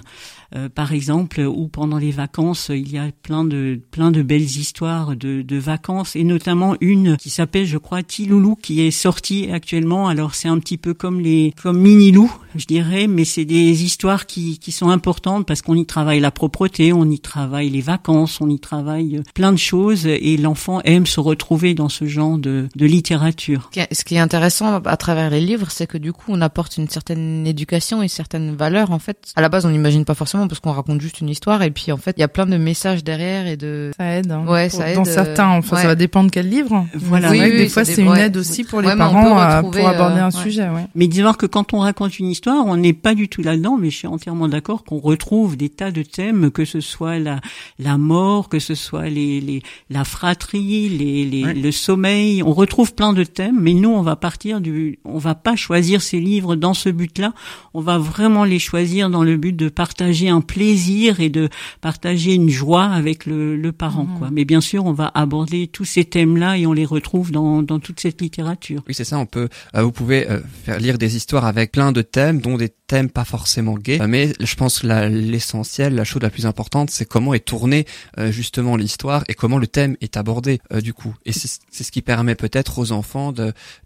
Euh, 0.56 0.70
par 0.70 0.94
exemple, 0.94 1.42
où 1.42 1.68
pendant 1.68 1.98
les 1.98 2.10
vacances, 2.10 2.70
il 2.74 2.90
y 2.90 2.96
a 2.96 3.10
plein 3.22 3.44
de 3.44 3.78
plein 3.90 4.10
de 4.10 4.22
belles 4.22 4.40
histoires 4.40 5.14
de, 5.14 5.42
de 5.42 5.56
vacances 5.58 6.16
et 6.16 6.24
notamment 6.24 6.74
une 6.80 7.18
qui 7.18 7.28
s'appelle, 7.28 7.66
je 7.66 7.76
crois, 7.76 8.02
Tiloulou, 8.02 8.54
qui 8.54 8.80
est 8.80 8.90
sortie 8.90 9.50
actuellement. 9.50 10.08
Alors 10.08 10.34
c'est 10.34 10.48
un 10.48 10.58
petit 10.58 10.78
peu 10.78 10.94
comme 10.94 11.20
les 11.20 11.52
comme 11.62 11.78
Mini 11.78 12.12
Lou, 12.12 12.32
je 12.58 12.66
dirais, 12.66 13.06
mais 13.06 13.24
c'est 13.24 13.44
des 13.44 13.84
histoires 13.84 14.26
qui 14.26 14.58
qui 14.58 14.72
sont 14.72 14.90
importantes 14.90 15.46
parce 15.46 15.62
qu'on 15.62 15.74
y 15.74 15.86
travaille 15.86 16.20
la 16.20 16.30
propreté, 16.30 16.92
on 16.92 17.04
y 17.06 17.20
travaille 17.20 17.70
les 17.70 17.80
vacances, 17.80 18.40
on 18.40 18.48
y 18.48 18.60
travaille 18.60 19.22
plein 19.34 19.52
de 19.52 19.58
choses 19.58 20.06
et 20.06 20.36
l'enfant 20.36 20.80
aime 20.84 21.06
se 21.06 21.20
retrouver 21.20 21.74
dans 21.74 21.88
ce 21.88 22.06
genre 22.06 22.38
de 22.38 22.68
de 22.74 22.86
littérature. 22.86 23.70
Ce 23.92 24.04
qui 24.04 24.16
est 24.16 24.20
intéressant 24.20 24.82
à 24.84 24.96
travers 24.96 25.30
les 25.30 25.40
livres, 25.40 25.70
c'est 25.70 25.86
que 25.86 25.98
du 25.98 26.12
coup, 26.12 26.26
on 26.28 26.40
apporte 26.40 26.76
une 26.76 26.88
certaine 26.88 27.46
éducation 27.46 28.02
et 28.02 28.08
certaines 28.08 28.54
valeurs. 28.54 28.90
En 28.90 28.98
fait, 28.98 29.32
à 29.36 29.40
la 29.40 29.48
base, 29.48 29.64
on 29.64 29.70
n'imagine 29.70 30.04
pas 30.04 30.14
forcément 30.14 30.48
parce 30.48 30.60
qu'on 30.60 30.72
raconte 30.72 31.00
juste 31.00 31.20
une 31.20 31.28
histoire 31.28 31.62
et 31.62 31.70
puis 31.70 31.92
en 31.92 31.96
fait 31.96 32.14
il 32.16 32.20
y 32.20 32.24
a 32.24 32.28
plein 32.28 32.46
de 32.46 32.56
messages 32.56 33.04
derrière 33.04 33.46
et 33.46 33.56
de 33.56 33.90
ça 33.96 34.16
aide 34.16 34.30
hein. 34.30 34.44
ouais 34.46 34.68
ça 34.68 34.90
aide 34.90 34.96
dans 34.96 35.04
certains 35.04 35.48
enfin 35.48 35.76
ouais. 35.76 35.82
ça 35.82 35.88
va 35.88 35.94
dépendre 35.94 36.30
quel 36.30 36.48
livre 36.48 36.86
voilà 36.94 37.30
oui, 37.30 37.40
oui, 37.40 37.50
des 37.50 37.58
oui, 37.64 37.68
fois 37.68 37.84
c'est 37.84 38.02
une 38.02 38.16
aide 38.16 38.36
aussi 38.36 38.64
pour 38.64 38.80
les 38.80 38.94
parents 38.96 39.38
euh, 39.40 39.60
pour 39.60 39.88
aborder 39.88 40.20
euh, 40.20 40.24
un 40.24 40.30
ouais. 40.30 40.42
sujet 40.42 40.68
ouais 40.68 40.86
Mais 40.94 41.06
disons 41.06 41.32
que 41.32 41.46
quand 41.46 41.72
on 41.74 41.80
raconte 41.80 42.18
une 42.18 42.28
histoire, 42.28 42.47
on 42.54 42.76
n'est 42.76 42.92
pas 42.92 43.14
du 43.14 43.28
tout 43.28 43.42
là-dedans, 43.42 43.76
mais 43.78 43.90
je 43.90 43.96
suis 43.96 44.06
entièrement 44.06 44.48
d'accord 44.48 44.84
qu'on 44.84 44.98
retrouve 44.98 45.56
des 45.56 45.68
tas 45.68 45.90
de 45.90 46.02
thèmes, 46.02 46.50
que 46.50 46.64
ce 46.64 46.80
soit 46.80 47.18
la, 47.18 47.40
la 47.78 47.96
mort, 47.98 48.48
que 48.48 48.58
ce 48.58 48.74
soit 48.74 49.08
les, 49.08 49.40
les, 49.40 49.62
la 49.90 50.04
fratrie, 50.04 50.88
les, 50.88 51.24
les, 51.24 51.44
Ouais. 51.44 51.54
le 51.54 51.70
sommeil. 51.72 52.42
On 52.42 52.52
retrouve 52.52 52.94
plein 52.94 53.12
de 53.12 53.22
thèmes, 53.24 53.58
mais 53.60 53.72
nous, 53.74 53.90
on 53.90 54.02
va 54.02 54.16
partir 54.16 54.60
du, 54.60 54.98
on 55.04 55.18
va 55.18 55.34
pas 55.34 55.54
choisir 55.56 56.02
ces 56.02 56.18
livres 56.20 56.56
dans 56.56 56.74
ce 56.74 56.88
but-là. 56.88 57.32
On 57.74 57.80
va 57.80 57.96
vraiment 57.98 58.44
les 58.44 58.58
choisir 58.58 59.08
dans 59.08 59.22
le 59.22 59.36
but 59.36 59.54
de 59.54 59.68
partager 59.68 60.28
un 60.28 60.40
plaisir 60.40 61.20
et 61.20 61.28
de 61.30 61.48
partager 61.80 62.34
une 62.34 62.50
joie 62.50 62.84
avec 62.84 63.24
le, 63.24 63.56
le 63.56 63.72
parent, 63.72 64.04
Mhm. 64.04 64.18
quoi. 64.18 64.28
Mais 64.32 64.44
bien 64.44 64.60
sûr, 64.60 64.84
on 64.84 64.92
va 64.92 65.10
aborder 65.14 65.66
tous 65.68 65.84
ces 65.84 66.04
thèmes-là 66.04 66.58
et 66.58 66.66
on 66.66 66.72
les 66.72 66.84
retrouve 66.84 67.30
dans, 67.30 67.62
dans 67.62 67.78
toute 67.78 68.00
cette 68.00 68.20
littérature. 68.20 68.82
Oui, 68.88 68.94
c'est 68.94 69.04
ça. 69.04 69.18
On 69.18 69.26
peut, 69.26 69.48
euh, 69.74 69.82
vous 69.82 69.92
pouvez 69.92 70.28
euh, 70.28 70.40
faire 70.64 70.78
lire 70.80 70.98
des 70.98 71.16
histoires 71.16 71.44
avec 71.46 71.72
plein 71.72 71.92
de 71.92 72.02
thèmes, 72.02 72.27
dont 72.34 72.56
des 72.56 72.70
thèmes 72.88 73.10
pas 73.10 73.24
forcément 73.24 73.74
gays. 73.78 74.00
Euh, 74.02 74.06
mais 74.08 74.32
je 74.40 74.54
pense 74.56 74.80
que 74.80 74.86
l'essentiel, 75.08 75.94
la 75.94 76.04
chose 76.04 76.22
la 76.22 76.30
plus 76.30 76.46
importante, 76.46 76.90
c'est 76.90 77.04
comment 77.04 77.34
est 77.34 77.44
tournée 77.44 77.84
euh, 78.18 78.32
justement 78.32 78.74
l'histoire 78.76 79.22
et 79.28 79.34
comment 79.34 79.58
le 79.58 79.66
thème 79.68 79.96
est 80.00 80.16
abordé 80.16 80.58
euh, 80.72 80.80
du 80.80 80.92
coup. 80.94 81.14
Et 81.26 81.32
c'est 81.32 81.84
ce 81.84 81.92
qui 81.92 82.02
permet 82.02 82.34
peut-être 82.34 82.78
aux 82.80 82.90
enfants 82.92 83.32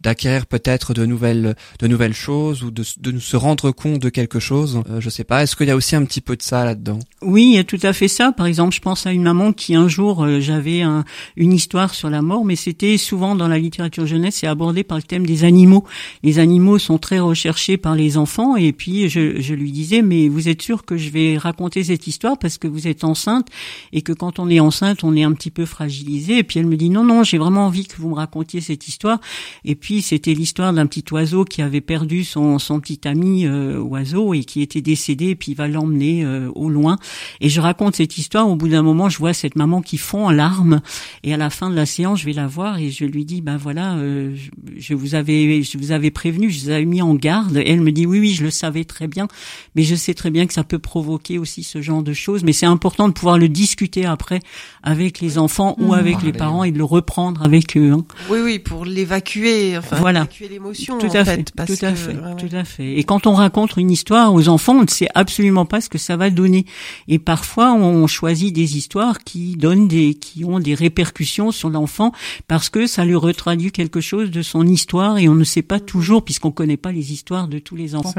d'acquérir 0.00 0.46
peut-être 0.46 0.94
de 0.94 1.04
nouvelles 1.04 1.54
de 1.80 1.86
nouvelles 1.88 2.14
choses 2.14 2.62
ou 2.62 2.70
de, 2.70 2.84
de 3.00 3.18
se 3.18 3.36
rendre 3.36 3.70
compte 3.72 3.98
de 4.00 4.08
quelque 4.08 4.40
chose. 4.40 4.82
Euh, 4.88 5.00
je 5.00 5.10
sais 5.10 5.24
pas. 5.24 5.42
Est-ce 5.42 5.56
qu'il 5.56 5.66
y 5.68 5.70
a 5.70 5.76
aussi 5.76 5.96
un 5.96 6.04
petit 6.04 6.20
peu 6.20 6.36
de 6.36 6.42
ça 6.42 6.64
là-dedans? 6.64 7.00
Oui, 7.20 7.44
il 7.52 7.54
y 7.56 7.58
a 7.58 7.64
tout 7.64 7.80
à 7.82 7.92
fait 7.92 8.08
ça. 8.08 8.32
Par 8.32 8.46
exemple, 8.46 8.74
je 8.74 8.80
pense 8.80 9.04
à 9.06 9.12
une 9.12 9.22
maman 9.24 9.52
qui 9.52 9.74
un 9.74 9.88
jour, 9.88 10.22
euh, 10.24 10.40
j'avais 10.40 10.82
un- 10.82 11.04
une 11.36 11.52
histoire 11.52 11.92
sur 11.94 12.08
la 12.08 12.22
mort, 12.22 12.44
mais 12.44 12.56
c'était 12.56 12.96
souvent 12.98 13.34
dans 13.34 13.48
la 13.48 13.58
littérature 13.58 14.06
jeunesse, 14.06 14.36
c'est 14.40 14.46
abordé 14.46 14.84
par 14.84 14.96
le 14.98 15.02
thème 15.02 15.26
des 15.26 15.44
animaux. 15.44 15.84
Les 16.22 16.38
animaux 16.38 16.78
sont 16.78 16.98
très 16.98 17.18
recherchés 17.18 17.76
par 17.76 17.94
les 17.94 18.16
enfants, 18.16 18.54
et 18.56 18.72
puis 18.72 18.91
je, 19.08 19.54
lui 19.54 19.72
disais, 19.72 20.02
mais 20.02 20.28
vous 20.28 20.48
êtes 20.48 20.62
sûr 20.62 20.84
que 20.84 20.96
je 20.96 21.10
vais 21.10 21.38
raconter 21.38 21.84
cette 21.84 22.06
histoire 22.06 22.38
parce 22.38 22.58
que 22.58 22.68
vous 22.68 22.86
êtes 22.88 23.04
enceinte 23.04 23.48
et 23.92 24.02
que 24.02 24.12
quand 24.12 24.38
on 24.38 24.48
est 24.48 24.60
enceinte, 24.60 25.04
on 25.04 25.16
est 25.16 25.22
un 25.22 25.32
petit 25.32 25.50
peu 25.50 25.66
fragilisé. 25.66 26.38
Et 26.38 26.42
puis 26.44 26.58
elle 26.60 26.66
me 26.66 26.76
dit, 26.76 26.90
non, 26.90 27.04
non, 27.04 27.24
j'ai 27.24 27.38
vraiment 27.38 27.66
envie 27.66 27.86
que 27.86 27.96
vous 27.96 28.10
me 28.10 28.14
racontiez 28.14 28.60
cette 28.60 28.88
histoire. 28.88 29.20
Et 29.64 29.74
puis 29.74 30.02
c'était 30.02 30.34
l'histoire 30.34 30.72
d'un 30.72 30.86
petit 30.86 31.04
oiseau 31.12 31.44
qui 31.44 31.62
avait 31.62 31.80
perdu 31.80 32.24
son, 32.24 32.58
son 32.58 32.80
petit 32.80 33.06
ami 33.06 33.46
euh, 33.46 33.78
oiseau 33.78 34.34
et 34.34 34.44
qui 34.44 34.62
était 34.62 34.80
décédé, 34.82 35.30
et 35.30 35.36
puis 35.36 35.52
il 35.52 35.56
va 35.56 35.68
l'emmener 35.68 36.24
euh, 36.24 36.50
au 36.54 36.68
loin. 36.68 36.98
Et 37.40 37.48
je 37.48 37.60
raconte 37.60 37.96
cette 37.96 38.18
histoire. 38.18 38.48
Au 38.48 38.56
bout 38.56 38.68
d'un 38.68 38.82
moment, 38.82 39.08
je 39.08 39.18
vois 39.18 39.34
cette 39.34 39.56
maman 39.56 39.82
qui 39.82 39.98
fond 39.98 40.26
en 40.26 40.30
larmes. 40.30 40.80
Et 41.22 41.34
à 41.34 41.36
la 41.36 41.50
fin 41.50 41.70
de 41.70 41.74
la 41.74 41.86
séance, 41.86 42.20
je 42.20 42.26
vais 42.26 42.32
la 42.32 42.46
voir 42.46 42.78
et 42.78 42.90
je 42.90 43.04
lui 43.04 43.24
dis, 43.24 43.40
ben 43.40 43.56
voilà, 43.56 43.96
euh, 43.96 44.34
je, 44.34 44.50
je 44.78 44.94
vous 44.94 45.14
avais, 45.14 45.62
je 45.62 45.78
vous 45.78 45.92
avais 45.92 46.10
prévenu, 46.10 46.50
je 46.50 46.64
vous 46.64 46.70
avais 46.70 46.84
mis 46.84 47.02
en 47.02 47.14
garde. 47.14 47.56
Et 47.56 47.70
elle 47.70 47.80
me 47.80 47.92
dit, 47.92 48.06
oui, 48.06 48.20
oui, 48.20 48.34
je 48.34 48.44
le 48.44 48.50
savais 48.50 48.81
très 48.84 49.06
bien, 49.08 49.28
mais 49.74 49.82
je 49.82 49.94
sais 49.94 50.14
très 50.14 50.30
bien 50.30 50.46
que 50.46 50.52
ça 50.52 50.64
peut 50.64 50.78
provoquer 50.78 51.38
aussi 51.38 51.62
ce 51.62 51.80
genre 51.82 52.02
de 52.02 52.12
choses. 52.12 52.44
Mais 52.44 52.52
c'est 52.52 52.66
important 52.66 53.08
de 53.08 53.12
pouvoir 53.12 53.38
le 53.38 53.48
discuter 53.48 54.04
après 54.06 54.40
avec 54.82 55.20
les 55.20 55.38
enfants 55.38 55.76
ou 55.78 55.92
Mmh. 55.92 55.94
avec 55.94 56.12
Parler, 56.14 56.32
les 56.32 56.38
parents 56.38 56.64
et 56.64 56.72
de 56.72 56.78
le 56.78 56.84
reprendre 56.84 57.42
avec 57.42 57.76
eux. 57.76 57.92
hein. 57.92 58.04
Oui, 58.30 58.38
oui, 58.42 58.58
pour 58.58 58.84
l'évacuer, 58.84 59.76
enfin, 59.78 59.96
Voilà. 59.96 60.20
évacuer 60.20 60.48
l'émotion, 60.48 60.98
Tout 60.98 61.06
en 61.06 61.14
à 61.14 61.24
fait. 61.24 61.36
fait, 61.36 61.52
parce 61.54 61.78
tout 61.78 61.84
à 61.84 61.90
que- 61.90 61.96
fait, 61.96 62.14
ouais, 62.14 62.20
ouais. 62.20 62.36
tout 62.36 62.54
à 62.56 62.64
fait. 62.64 62.98
Et 62.98 63.04
quand 63.04 63.26
on 63.26 63.34
raconte 63.34 63.76
une 63.76 63.90
histoire 63.90 64.32
aux 64.34 64.48
enfants, 64.48 64.76
on 64.78 64.82
ne 64.82 64.88
sait 64.88 65.08
absolument 65.14 65.64
pas 65.66 65.80
ce 65.80 65.88
que 65.88 65.98
ça 65.98 66.16
va 66.16 66.30
donner. 66.30 66.64
Et 67.08 67.18
parfois, 67.18 67.72
on 67.74 68.06
choisit 68.06 68.54
des 68.54 68.76
histoires 68.76 69.18
qui 69.24 69.56
donnent 69.56 69.88
des, 69.88 70.14
qui 70.14 70.44
ont 70.44 70.58
des 70.60 70.74
répercussions 70.74 71.50
sur 71.52 71.70
l'enfant 71.70 72.12
parce 72.48 72.68
que 72.68 72.86
ça 72.86 73.04
lui 73.04 73.14
retraduit 73.16 73.70
quelque 73.72 74.00
chose 74.00 74.30
de 74.30 74.42
son 74.42 74.66
histoire 74.66 75.18
et 75.18 75.28
on 75.28 75.34
ne 75.34 75.44
sait 75.44 75.62
pas 75.62 75.80
toujours, 75.80 76.24
puisqu'on 76.24 76.50
connaît 76.50 76.76
pas 76.76 76.92
les 76.92 77.12
histoires 77.12 77.48
de 77.48 77.58
tous 77.58 77.76
les 77.76 77.94
enfants 77.94 78.12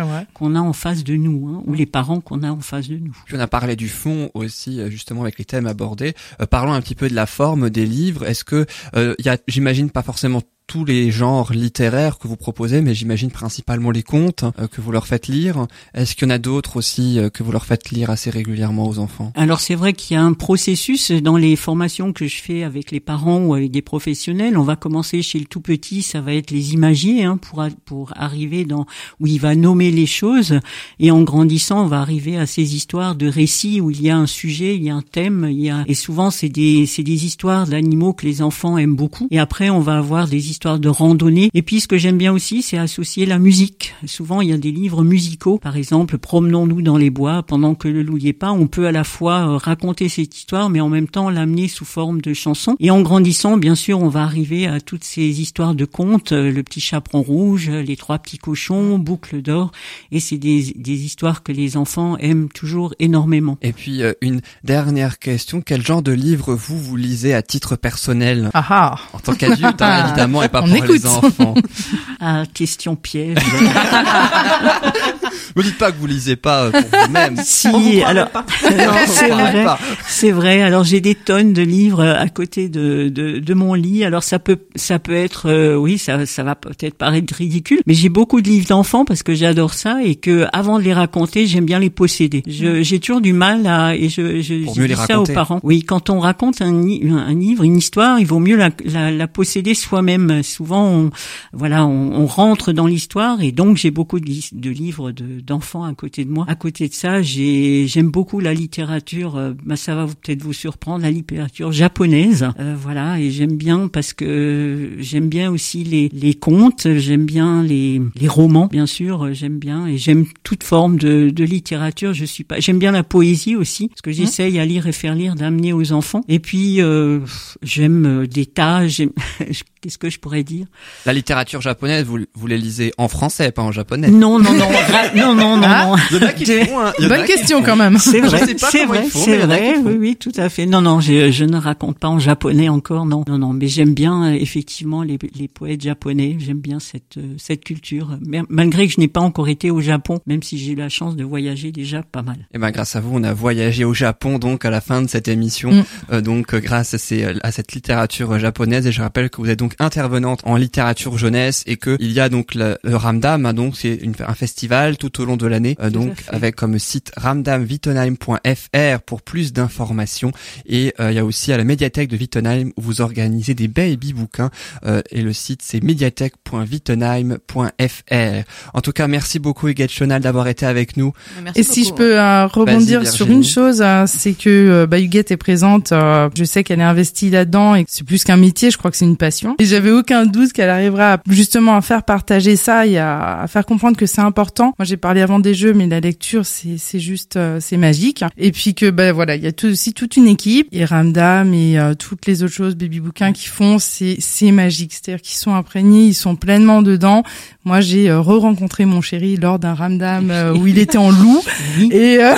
qu'on 0.53 0.59
a 0.59 0.61
en 0.61 0.73
face 0.73 1.03
de 1.03 1.15
nous, 1.15 1.47
hein, 1.47 1.63
ou 1.65 1.73
les 1.73 1.85
parents 1.85 2.21
qu'on 2.21 2.43
a 2.43 2.51
en 2.51 2.59
face 2.59 2.87
de 2.87 2.97
nous. 2.97 3.15
Puis 3.25 3.35
on 3.35 3.39
a 3.39 3.47
parlé 3.47 3.75
du 3.75 3.89
fond 3.89 4.29
aussi, 4.33 4.79
euh, 4.79 4.89
justement 4.89 5.21
avec 5.21 5.37
les 5.37 5.45
thèmes 5.45 5.67
abordés. 5.67 6.13
Euh, 6.41 6.45
parlons 6.45 6.73
un 6.73 6.81
petit 6.81 6.95
peu 6.95 7.09
de 7.09 7.15
la 7.15 7.25
forme 7.25 7.69
des 7.69 7.85
livres. 7.85 8.25
Est-ce 8.25 8.43
que 8.43 8.65
euh, 8.95 9.15
y 9.19 9.29
a, 9.29 9.37
j'imagine 9.47 9.89
pas 9.89 10.03
forcément 10.03 10.41
tous 10.67 10.85
les 10.85 11.11
genres 11.11 11.51
littéraires 11.51 12.17
que 12.17 12.27
vous 12.27 12.35
proposez, 12.35 12.81
mais 12.81 12.93
j'imagine 12.93 13.31
principalement 13.31 13.91
les 13.91 14.03
contes 14.03 14.45
euh, 14.59 14.67
que 14.67 14.81
vous 14.81 14.91
leur 14.91 15.07
faites 15.07 15.27
lire. 15.27 15.67
Est-ce 15.93 16.15
qu'il 16.15 16.27
y 16.27 16.31
en 16.31 16.33
a 16.33 16.37
d'autres 16.37 16.77
aussi 16.77 17.19
euh, 17.19 17.29
que 17.29 17.43
vous 17.43 17.51
leur 17.51 17.65
faites 17.65 17.91
lire 17.91 18.09
assez 18.09 18.29
régulièrement 18.29 18.87
aux 18.87 18.99
enfants? 18.99 19.31
Alors 19.35 19.59
c'est 19.59 19.75
vrai 19.75 19.93
qu'il 19.93 20.15
y 20.15 20.17
a 20.17 20.23
un 20.23 20.33
processus 20.33 21.11
dans 21.11 21.37
les 21.37 21.55
formations 21.55 22.13
que 22.13 22.27
je 22.27 22.41
fais 22.41 22.63
avec 22.63 22.91
les 22.91 22.99
parents 22.99 23.43
ou 23.45 23.53
avec 23.53 23.71
des 23.71 23.81
professionnels. 23.81 24.57
On 24.57 24.63
va 24.63 24.75
commencer 24.75 25.21
chez 25.21 25.39
le 25.39 25.45
tout 25.45 25.61
petit, 25.61 26.01
ça 26.01 26.21
va 26.21 26.33
être 26.33 26.51
les 26.51 26.73
imagiers 26.73 27.23
hein, 27.23 27.37
pour 27.37 27.63
pour 27.85 28.13
arriver 28.15 28.65
dans 28.65 28.85
où 29.19 29.27
il 29.27 29.39
va 29.39 29.55
nommer 29.55 29.91
les 29.91 30.05
choses 30.05 30.59
et 30.99 31.11
en 31.11 31.21
grandissant 31.21 31.83
on 31.83 31.87
va 31.87 31.99
arriver 31.99 32.37
à 32.37 32.45
ces 32.45 32.75
histoires 32.75 33.15
de 33.15 33.27
récits 33.27 33.81
où 33.81 33.91
il 33.91 34.01
y 34.01 34.09
a 34.09 34.17
un 34.17 34.27
sujet, 34.27 34.75
il 34.75 34.83
y 34.83 34.89
a 34.89 34.95
un 34.95 35.01
thème, 35.01 35.47
il 35.49 35.59
y 35.59 35.69
a 35.69 35.83
et 35.87 35.95
souvent 35.95 36.31
c'est 36.31 36.49
des 36.49 36.85
c'est 36.85 37.03
des 37.03 37.25
histoires 37.25 37.67
d'animaux 37.67 38.13
que 38.13 38.25
les 38.25 38.41
enfants 38.41 38.77
aiment 38.77 38.95
beaucoup 38.95 39.27
et 39.31 39.39
après 39.39 39.69
on 39.69 39.79
va 39.79 39.97
avoir 39.97 40.27
des 40.27 40.49
histoires 40.53 40.79
de 40.79 40.87
randonnée. 40.87 41.49
Et 41.55 41.63
puis 41.63 41.79
ce 41.79 41.87
que 41.87 41.97
j'aime 41.97 42.17
bien 42.17 42.31
aussi 42.31 42.61
c'est 42.61 42.77
associer 42.77 43.25
la 43.25 43.39
musique. 43.39 43.95
Souvent 44.05 44.41
il 44.41 44.49
y 44.49 44.53
a 44.53 44.57
des 44.57 44.71
livres 44.71 45.03
musicaux. 45.03 45.57
Par 45.57 45.75
exemple 45.75 46.17
promenons-nous 46.19 46.83
dans 46.83 46.97
les 46.97 47.09
bois. 47.09 47.41
Pendant 47.41 47.73
que 47.73 47.87
le 47.87 48.03
loup 48.03 48.17
y 48.17 48.27
est 48.27 48.33
pas, 48.33 48.51
on 48.51 48.67
peut 48.67 48.85
à 48.85 48.91
la 48.91 49.03
fois 49.03 49.47
euh, 49.47 49.57
raconter 49.57 50.09
cette 50.09 50.37
histoire 50.37 50.69
mais 50.69 50.79
en 50.79 50.89
même 50.89 51.07
temps 51.07 51.31
l'amener 51.31 51.67
sous 51.67 51.85
forme 51.85 52.21
de 52.21 52.33
chanson 52.33 52.75
et 52.79 52.91
en 52.91 53.01
grandissant 53.01 53.57
bien 53.57 53.73
sûr 53.73 53.99
on 53.99 54.09
va 54.09 54.23
arriver 54.23 54.67
à 54.67 54.79
toutes 54.79 55.03
ces 55.03 55.41
histoires 55.41 55.73
de 55.73 55.85
contes, 55.85 56.31
euh, 56.31 56.51
le 56.51 56.61
petit 56.61 56.81
chaperon 56.81 57.23
rouge, 57.23 57.69
euh, 57.69 57.81
les 57.81 57.97
trois 57.97 58.19
petits 58.19 58.37
cochons, 58.37 58.99
boucle 58.99 59.41
d'or. 59.41 59.71
Et 60.11 60.19
c'est 60.19 60.37
des, 60.37 60.73
des 60.75 61.05
histoires 61.05 61.41
que 61.41 61.51
les 61.51 61.77
enfants 61.77 62.17
aiment 62.17 62.49
toujours 62.49 62.93
énormément. 62.99 63.57
Et 63.63 63.73
puis 63.73 64.01
une 64.21 64.41
dernière 64.63 65.17
question. 65.17 65.61
Quel 65.61 65.83
genre 65.83 66.03
de 66.03 66.11
livre 66.11 66.53
vous 66.53 66.79
vous 66.79 66.95
lisez 66.95 67.33
à 67.33 67.41
titre 67.41 67.75
personnel? 67.75 68.51
Ah 68.53 68.65
ah. 68.69 68.95
En 69.13 69.19
tant 69.19 69.33
qu'adulte 69.33 69.81
hein, 69.81 70.05
évidemment 70.07 70.42
et 70.45 70.49
pas 70.49 70.61
On 70.61 70.67
pour 70.67 70.75
écoute. 70.77 70.89
les 70.91 71.05
enfants 71.05 71.55
Ah, 72.19 72.43
question 72.53 72.95
piège. 72.95 73.37
Me 75.55 75.61
dites 75.61 75.77
pas 75.77 75.91
que 75.91 75.97
vous 75.97 76.07
lisez 76.07 76.35
pas 76.35 76.63
euh, 76.63 76.71
pour 76.71 76.99
vous-même. 77.05 77.35
si, 77.43 77.69
vous 77.69 78.01
alors 78.05 78.29
c'est 79.07 79.29
vrai. 79.29 79.65
C'est 80.07 80.31
vrai. 80.31 80.61
Alors 80.61 80.83
j'ai 80.83 80.99
des 80.99 81.15
tonnes 81.15 81.53
de 81.53 81.61
livres 81.61 82.01
euh, 82.01 82.15
à 82.17 82.27
côté 82.29 82.69
de, 82.69 83.09
de, 83.09 83.39
de 83.39 83.53
mon 83.53 83.73
lit. 83.75 84.03
Alors 84.03 84.23
ça 84.23 84.39
peut 84.39 84.57
ça 84.75 84.97
peut 84.97 85.13
être 85.13 85.49
euh, 85.49 85.75
oui 85.75 85.97
ça 85.97 86.25
ça 86.25 86.43
va 86.43 86.55
peut-être 86.55 86.95
paraître 86.95 87.33
ridicule, 87.35 87.81
mais 87.85 87.93
j'ai 87.93 88.09
beaucoup 88.09 88.41
de 88.41 88.47
livres 88.47 88.67
d'enfants 88.67 89.05
parce 89.05 89.21
que 89.21 89.35
j'adore 89.35 89.73
ça 89.73 90.03
et 90.03 90.15
que 90.15 90.47
avant 90.53 90.79
de 90.79 90.83
les 90.83 90.93
raconter 90.93 91.45
j'aime 91.45 91.65
bien 91.65 91.79
les 91.79 91.91
posséder. 91.91 92.41
Je 92.47 92.81
j'ai 92.81 92.99
toujours 92.99 93.21
du 93.21 93.33
mal 93.33 93.67
à 93.67 93.95
et 93.95 94.09
je 94.09 94.41
je 94.41 94.65
Pour 94.65 94.75
je 94.75 94.81
mieux 94.81 94.87
dis 94.87 94.95
les 94.95 95.07
ça 95.07 95.19
aux 95.19 95.25
parents. 95.25 95.59
Oui, 95.63 95.83
quand 95.83 96.09
on 96.09 96.19
raconte 96.19 96.61
un, 96.61 96.73
un, 96.73 97.33
livre, 97.33 97.63
une 97.63 97.77
histoire, 97.77 98.19
il 98.19 98.25
vaut 98.25 98.39
mieux 98.39 98.55
la 98.55 98.71
la, 98.85 99.11
la 99.11 99.27
posséder 99.27 99.75
soi-même. 99.75 100.41
Souvent 100.41 100.87
on 100.87 101.09
voilà 101.51 101.85
on, 101.85 102.21
on 102.21 102.25
rentre 102.25 102.71
dans 102.71 102.87
l'histoire 102.87 103.41
et 103.41 103.51
donc 103.51 103.77
j'ai 103.77 103.91
beaucoup 103.91 104.19
de 104.19 104.69
livres 104.69 105.11
de, 105.11 105.42
d'enfants 105.45 105.83
à 105.83 105.93
côté 105.93 106.25
de 106.25 106.29
moi. 106.31 106.45
À 106.47 106.55
côté 106.55 106.87
de 106.87 106.93
ça, 106.93 107.21
j'ai 107.21 107.85
j'aime 107.87 108.09
beaucoup 108.09 108.39
la 108.39 108.53
littérature. 108.53 109.35
euh, 109.37 109.53
bah, 109.65 109.75
ça 109.75 109.95
va 109.95 110.05
peut-être 110.07 110.41
vous 110.43 110.53
surprendre, 110.53 111.01
la 111.03 111.11
littérature 111.11 111.71
japonaise. 111.71 112.47
Euh, 112.59 112.75
voilà, 112.79 113.19
et 113.19 113.31
j'aime 113.31 113.55
bien 113.57 113.87
parce 113.87 114.13
que 114.13 114.91
j'aime 114.99 115.29
bien 115.29 115.51
aussi 115.51 115.83
les 115.83 116.09
les 116.13 116.33
contes. 116.33 116.87
J'aime 116.97 117.25
bien 117.25 117.63
les 117.63 118.01
les 118.15 118.27
romans, 118.27 118.67
bien 118.67 118.85
sûr. 118.85 119.25
euh, 119.25 119.33
J'aime 119.33 119.59
bien 119.59 119.87
et 119.87 119.97
j'aime 119.97 120.25
toute 120.43 120.63
forme 120.63 120.97
de 120.97 121.29
de 121.29 121.43
littérature. 121.43 122.13
Je 122.13 122.25
suis 122.25 122.43
pas. 122.43 122.59
J'aime 122.59 122.79
bien 122.79 122.91
la 122.91 123.03
poésie 123.03 123.55
aussi 123.55 123.87
parce 123.89 124.01
que 124.01 124.11
j'essaye 124.11 124.59
à 124.59 124.65
lire 124.65 124.87
et 124.87 124.91
faire 124.91 125.15
lire 125.15 125.35
d'amener 125.35 125.73
aux 125.73 125.91
enfants. 125.91 126.21
Et 126.27 126.39
puis 126.39 126.81
euh, 126.81 127.19
j'aime 127.61 128.05
euh, 128.05 128.27
des 128.27 128.45
tas. 128.45 128.87
J'aime 128.87 129.11
qu'est-ce 129.81 129.97
que 129.97 130.09
je 130.09 130.19
pourrais 130.19 130.43
dire? 130.43 130.65
La 131.05 131.13
littérature 131.13 131.61
japonaise, 131.61 132.05
vous, 132.05 132.19
vous 132.33 132.47
les 132.47 132.57
lisez 132.57 132.93
en 132.97 133.07
français, 133.07 133.51
pas 133.51 133.61
en 133.61 133.71
japonais? 133.71 134.09
Non, 134.09 134.39
non, 134.39 134.53
non, 134.53 134.67
ra- 134.67 135.13
non, 135.35 135.57
non, 135.57 135.57
non, 135.57 135.67
Ah. 135.67 135.85
non. 135.87 135.95
Il 136.11 136.17
y 136.17 136.23
en 136.23 136.27
a 136.27 136.33
qui 136.33 136.45
le 136.45 136.65
font, 136.65 136.79
hein. 136.79 136.93
Il 136.99 137.03
y 137.05 137.07
en 137.07 137.11
a 137.11 137.15
Bonne 137.17 137.25
qui- 137.25 137.33
question 137.33 137.63
quand 137.63 137.75
même. 137.75 137.97
C'est 137.97 138.19
vrai, 138.21 138.39
c'est 138.57 138.85
vrai, 138.85 139.05
c'est 139.09 139.37
vrai, 139.37 139.75
oui, 139.83 139.95
oui, 139.99 140.15
tout 140.15 140.31
à 140.35 140.49
fait. 140.49 140.65
Non, 140.65 140.81
non, 140.81 140.99
je, 140.99 141.31
je 141.31 141.45
ne 141.45 141.57
raconte 141.57 141.97
pas 141.99 142.07
en 142.07 142.19
japonais 142.19 142.69
encore, 142.69 143.05
non, 143.05 143.23
non, 143.27 143.37
non, 143.37 143.53
mais 143.53 143.67
j'aime 143.67 143.93
bien 143.93 144.25
euh, 144.25 144.33
effectivement 144.33 145.03
les, 145.03 145.17
les 145.35 145.47
poètes 145.47 145.81
japonais. 145.81 146.37
J'aime 146.39 146.59
bien 146.59 146.79
cette 146.79 147.17
euh, 147.17 147.33
cette 147.37 147.63
culture, 147.63 148.17
malgré 148.49 148.87
que 148.87 148.93
je 148.93 148.99
n'ai 148.99 149.07
pas 149.07 149.21
encore 149.21 149.47
été 149.49 149.71
au 149.71 149.81
Japon, 149.81 150.19
même 150.25 150.43
si 150.43 150.57
j'ai 150.57 150.71
eu 150.73 150.75
la 150.75 150.89
chance 150.89 151.15
de 151.15 151.23
voyager 151.23 151.71
déjà 151.71 152.03
pas 152.03 152.21
mal. 152.21 152.47
Et 152.53 152.57
ben 152.57 152.71
grâce 152.71 152.95
à 152.95 153.01
vous, 153.01 153.11
on 153.13 153.23
a 153.23 153.33
voyagé 153.33 153.85
au 153.85 153.93
Japon 153.93 154.39
donc 154.39 154.65
à 154.65 154.69
la 154.69 154.81
fin 154.81 155.01
de 155.01 155.07
cette 155.07 155.27
émission. 155.27 155.71
Mm. 155.71 155.83
Euh, 156.11 156.21
donc 156.21 156.53
euh, 156.53 156.59
grâce 156.59 156.93
à, 156.93 156.97
ces, 156.97 157.25
à 157.43 157.51
cette 157.51 157.73
littérature 157.73 158.31
euh, 158.33 158.39
japonaise 158.39 158.85
et 158.87 158.91
je 158.91 159.01
rappelle 159.01 159.29
que 159.29 159.41
vous 159.41 159.49
êtes 159.49 159.59
donc 159.59 159.75
intervenante 159.79 160.41
en 160.45 160.55
littérature 160.55 161.17
jeunesse 161.17 161.63
et 161.67 161.77
que 161.77 161.97
il 161.99 162.11
y 162.11 162.19
a 162.19 162.29
donc 162.29 162.55
le, 162.55 162.77
le 162.83 162.95
Ramdam, 162.95 163.45
hein, 163.45 163.53
donc 163.53 163.75
c'est 163.77 163.99
un 164.27 164.33
festival 164.33 164.97
tout 164.97 165.21
au 165.21 165.22
long 165.25 165.37
de 165.37 165.47
l'année, 165.47 165.75
euh, 165.81 165.89
donc 165.89 166.23
avec 166.27 166.55
comme 166.55 166.77
site 166.79 167.11
ramdamwittenheim.fr 167.17 169.01
pour 169.05 169.21
plus 169.21 169.53
d'informations 169.53 170.31
et 170.65 170.93
euh, 170.99 171.11
il 171.11 171.15
y 171.15 171.19
a 171.19 171.25
aussi 171.25 171.51
à 171.53 171.57
la 171.57 171.63
médiathèque 171.63 172.09
de 172.09 172.17
Wittenheim 172.17 172.69
où 172.77 172.81
vous 172.81 173.01
organisez 173.01 173.53
des 173.53 173.67
baby 173.67 174.13
bouquins 174.13 174.49
euh, 174.85 175.01
et 175.11 175.21
le 175.21 175.33
site 175.33 175.61
c'est 175.63 175.83
médiathèque.wittenheim.fr. 175.83 178.43
En 178.73 178.81
tout 178.81 178.91
cas, 178.91 179.07
merci 179.07 179.39
beaucoup 179.39 179.67
Huguette 179.67 179.91
Chonal 179.91 180.21
d'avoir 180.21 180.47
été 180.47 180.65
avec 180.65 180.97
nous. 180.97 181.13
Merci 181.43 181.59
Et 181.59 181.63
si 181.63 181.83
je 181.83 181.89
beaucoup. 181.89 181.97
peux 181.99 182.19
euh, 182.19 182.47
rebondir 182.47 183.07
sur 183.07 183.29
une 183.29 183.43
chose, 183.43 183.81
euh, 183.81 184.05
c'est 184.07 184.33
que 184.33 184.49
euh, 184.49 184.87
bah, 184.87 184.99
Huguette 184.99 185.31
est 185.31 185.37
présente. 185.37 185.91
euh, 185.91 186.29
je 186.35 186.43
sais 186.43 186.63
qu'elle 186.63 186.79
est 186.79 186.83
investie 186.83 187.29
là-dedans 187.29 187.75
et 187.75 187.83
que 187.85 187.91
c'est 187.91 188.05
plus 188.05 188.23
qu'un 188.23 188.37
métier. 188.37 188.71
Je 188.71 188.77
crois 188.77 188.91
que 188.91 188.97
c'est 188.97 189.05
une 189.05 189.17
passion. 189.17 189.55
Et 189.59 189.65
j'avais 189.65 189.91
aucun 189.91 190.25
doute 190.25 190.53
qu'elle 190.53 190.69
arrivera 190.69 191.17
justement 191.29 191.75
à 191.75 191.81
faire 191.81 192.03
partager 192.03 192.55
ça 192.55 192.85
et 192.87 192.97
à, 192.97 193.41
à 193.41 193.47
faire 193.47 193.65
comprendre 193.65 193.97
que 193.97 194.05
c'est 194.05 194.21
important. 194.21 194.73
Moi, 194.79 194.85
j'ai 194.85 194.97
parlé 194.97 195.12
avant 195.21 195.39
des 195.39 195.53
jeux, 195.53 195.73
mais 195.73 195.87
la 195.87 195.99
lecture, 195.99 196.45
c'est 196.45 196.77
c'est 196.77 196.99
juste 196.99 197.35
euh, 197.35 197.59
c'est 197.59 197.77
magique. 197.77 198.23
Et 198.37 198.51
puis 198.51 198.73
que 198.73 198.89
bah 198.89 199.11
voilà, 199.11 199.35
il 199.35 199.43
y 199.43 199.47
a 199.47 199.51
tout, 199.51 199.67
aussi 199.67 199.93
toute 199.93 200.17
une 200.17 200.27
équipe 200.27 200.67
et 200.71 200.85
Ramdam 200.85 201.53
et 201.53 201.79
euh, 201.79 201.93
toutes 201.93 202.25
les 202.25 202.43
autres 202.43 202.53
choses, 202.53 202.75
baby 202.75 202.99
bouquins 202.99 203.33
qui 203.33 203.47
font, 203.47 203.79
c'est 203.79 204.17
c'est 204.19 204.51
magique. 204.51 204.93
C'est-à-dire 204.93 205.21
qu'ils 205.21 205.37
sont 205.37 205.53
imprégnés, 205.53 206.05
ils 206.05 206.13
sont 206.13 206.35
pleinement 206.35 206.81
dedans. 206.81 207.23
Moi, 207.65 207.79
j'ai 207.79 208.09
euh, 208.09 208.19
re-rencontré 208.19 208.83
mon 208.83 208.99
chéri 208.99 209.37
lors 209.37 209.57
d'un 209.57 209.73
Ramdam 209.73 210.29
euh, 210.31 210.53
où 210.53 210.67
il 210.67 210.77
était 210.79 210.97
en 210.97 211.11
loup. 211.11 211.41
Oui, 211.77 211.89
Et 211.91 212.23
euh, 212.23 212.35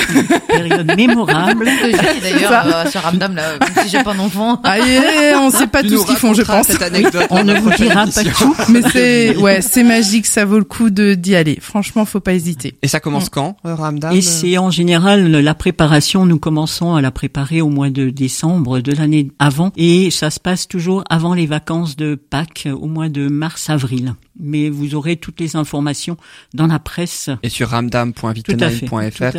période 0.47 0.95
mémorable. 0.95 1.65
D'ailleurs, 2.21 2.67
euh, 2.67 2.89
sur 2.89 3.01
Ramdam, 3.01 3.35
là, 3.35 3.57
même 3.59 3.83
si 3.83 3.89
j'ai 3.89 4.03
pas 4.03 4.13
d'enfant. 4.13 4.61
ah, 4.63 4.77
et 4.79 5.35
on 5.35 5.49
sait 5.49 5.67
pas 5.67 5.81
Tu 5.81 5.89
tout 5.89 5.97
ce 5.97 6.05
qu'ils 6.05 6.15
font, 6.15 6.33
je 6.33 6.43
pense. 6.43 6.67
Cette 6.67 6.81
anecdote 6.81 7.25
On 7.31 7.43
ne 7.43 7.59
vous 7.59 7.71
dira 7.71 8.05
pas 8.05 8.23
tout. 8.23 8.55
Mais 8.69 8.81
c'est 8.93 9.35
ouais, 9.37 9.61
c'est 9.61 9.83
magique, 9.83 10.25
ça 10.25 10.45
vaut 10.45 10.59
le 10.59 10.63
coup 10.63 10.89
de 10.89 11.15
d'y 11.15 11.35
aller. 11.35 11.57
Franchement, 11.59 12.05
faut 12.05 12.19
pas 12.19 12.33
hésiter. 12.33 12.64
Et 12.81 12.87
ça 12.87 12.99
commence 12.99 13.29
quand, 13.29 13.57
euh, 13.65 13.75
Ramdam 13.75 14.15
Et 14.15 14.21
c'est 14.21 14.57
en 14.57 14.71
général 14.71 15.31
la 15.31 15.53
préparation, 15.53 16.25
nous 16.25 16.39
commençons 16.39 16.95
à 16.95 17.01
la 17.01 17.11
préparer 17.11 17.61
au 17.61 17.69
mois 17.69 17.89
de 17.89 18.09
décembre 18.09 18.79
de 18.79 18.91
l'année 18.91 19.31
avant 19.39 19.71
et 19.75 20.11
ça 20.11 20.29
se 20.29 20.39
passe 20.39 20.67
toujours 20.67 21.03
avant 21.09 21.33
les 21.33 21.45
vacances 21.45 21.95
de 21.95 22.15
Pâques 22.15 22.67
au 22.71 22.87
mois 22.87 23.09
de 23.09 23.27
mars-avril. 23.27 24.15
Mais 24.39 24.69
vous 24.69 24.95
aurez 24.95 25.15
toutes 25.15 25.39
les 25.39 25.55
informations 25.55 26.17
dans 26.53 26.67
la 26.67 26.79
presse. 26.79 27.29
et 27.43 27.49
sur 27.49 27.73
à 27.73 27.81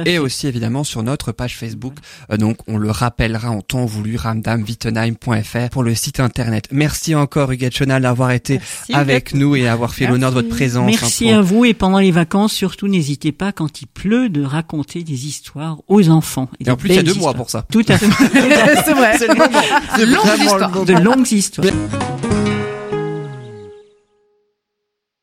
et 0.04 0.18
aussi 0.18 0.46
évidemment 0.46 0.84
sur 0.84 1.02
notre 1.02 1.32
page 1.32 1.56
Facebook. 1.56 1.94
Euh, 2.30 2.36
donc 2.36 2.58
on 2.66 2.78
le 2.78 2.90
rappellera 2.90 3.50
en 3.50 3.60
temps 3.60 3.84
voulu 3.84 4.16
ramdamwittenheim.fr 4.16 5.70
pour 5.70 5.82
le 5.82 5.94
site 5.94 6.20
internet. 6.20 6.68
Merci 6.72 7.14
encore 7.14 7.50
Huguette 7.52 7.76
Chenal 7.76 8.02
d'avoir 8.02 8.30
été 8.30 8.54
Merci, 8.54 8.92
avec 8.94 9.34
nous 9.34 9.56
et 9.56 9.68
avoir 9.68 9.94
fait 9.94 10.06
l'honneur 10.06 10.30
de 10.30 10.36
votre 10.36 10.48
présence. 10.48 10.86
Merci 10.86 11.30
hein, 11.30 11.38
à 11.38 11.42
vous 11.42 11.64
et 11.64 11.74
pendant 11.74 11.98
les 11.98 12.10
vacances, 12.10 12.52
surtout 12.52 12.88
n'hésitez 12.88 13.32
pas 13.32 13.52
quand 13.52 13.80
il 13.80 13.86
pleut 13.86 14.28
de 14.28 14.42
raconter 14.42 15.02
des 15.02 15.26
histoires 15.26 15.78
aux 15.88 16.08
enfants. 16.08 16.48
Et 16.60 16.70
en 16.70 16.76
plus 16.76 16.90
il 16.90 16.96
y 16.96 16.98
a 16.98 17.02
deux 17.02 17.14
mois 17.14 17.34
pour 17.34 17.50
ça. 17.50 17.66
Tout 17.70 17.84
à 17.88 17.98
fait. 17.98 18.06
c'est 18.84 18.94
vrai. 18.94 19.18
C'est 19.18 19.28
le 19.28 19.34
moment. 19.34 19.62
C'est 19.96 20.06
Longue 20.06 20.24
vraiment 20.24 20.36
le 20.36 20.44
histoire. 20.44 20.70
moment. 20.70 20.84
de 20.84 20.92
longues 20.92 21.32
histoires. 21.32 21.66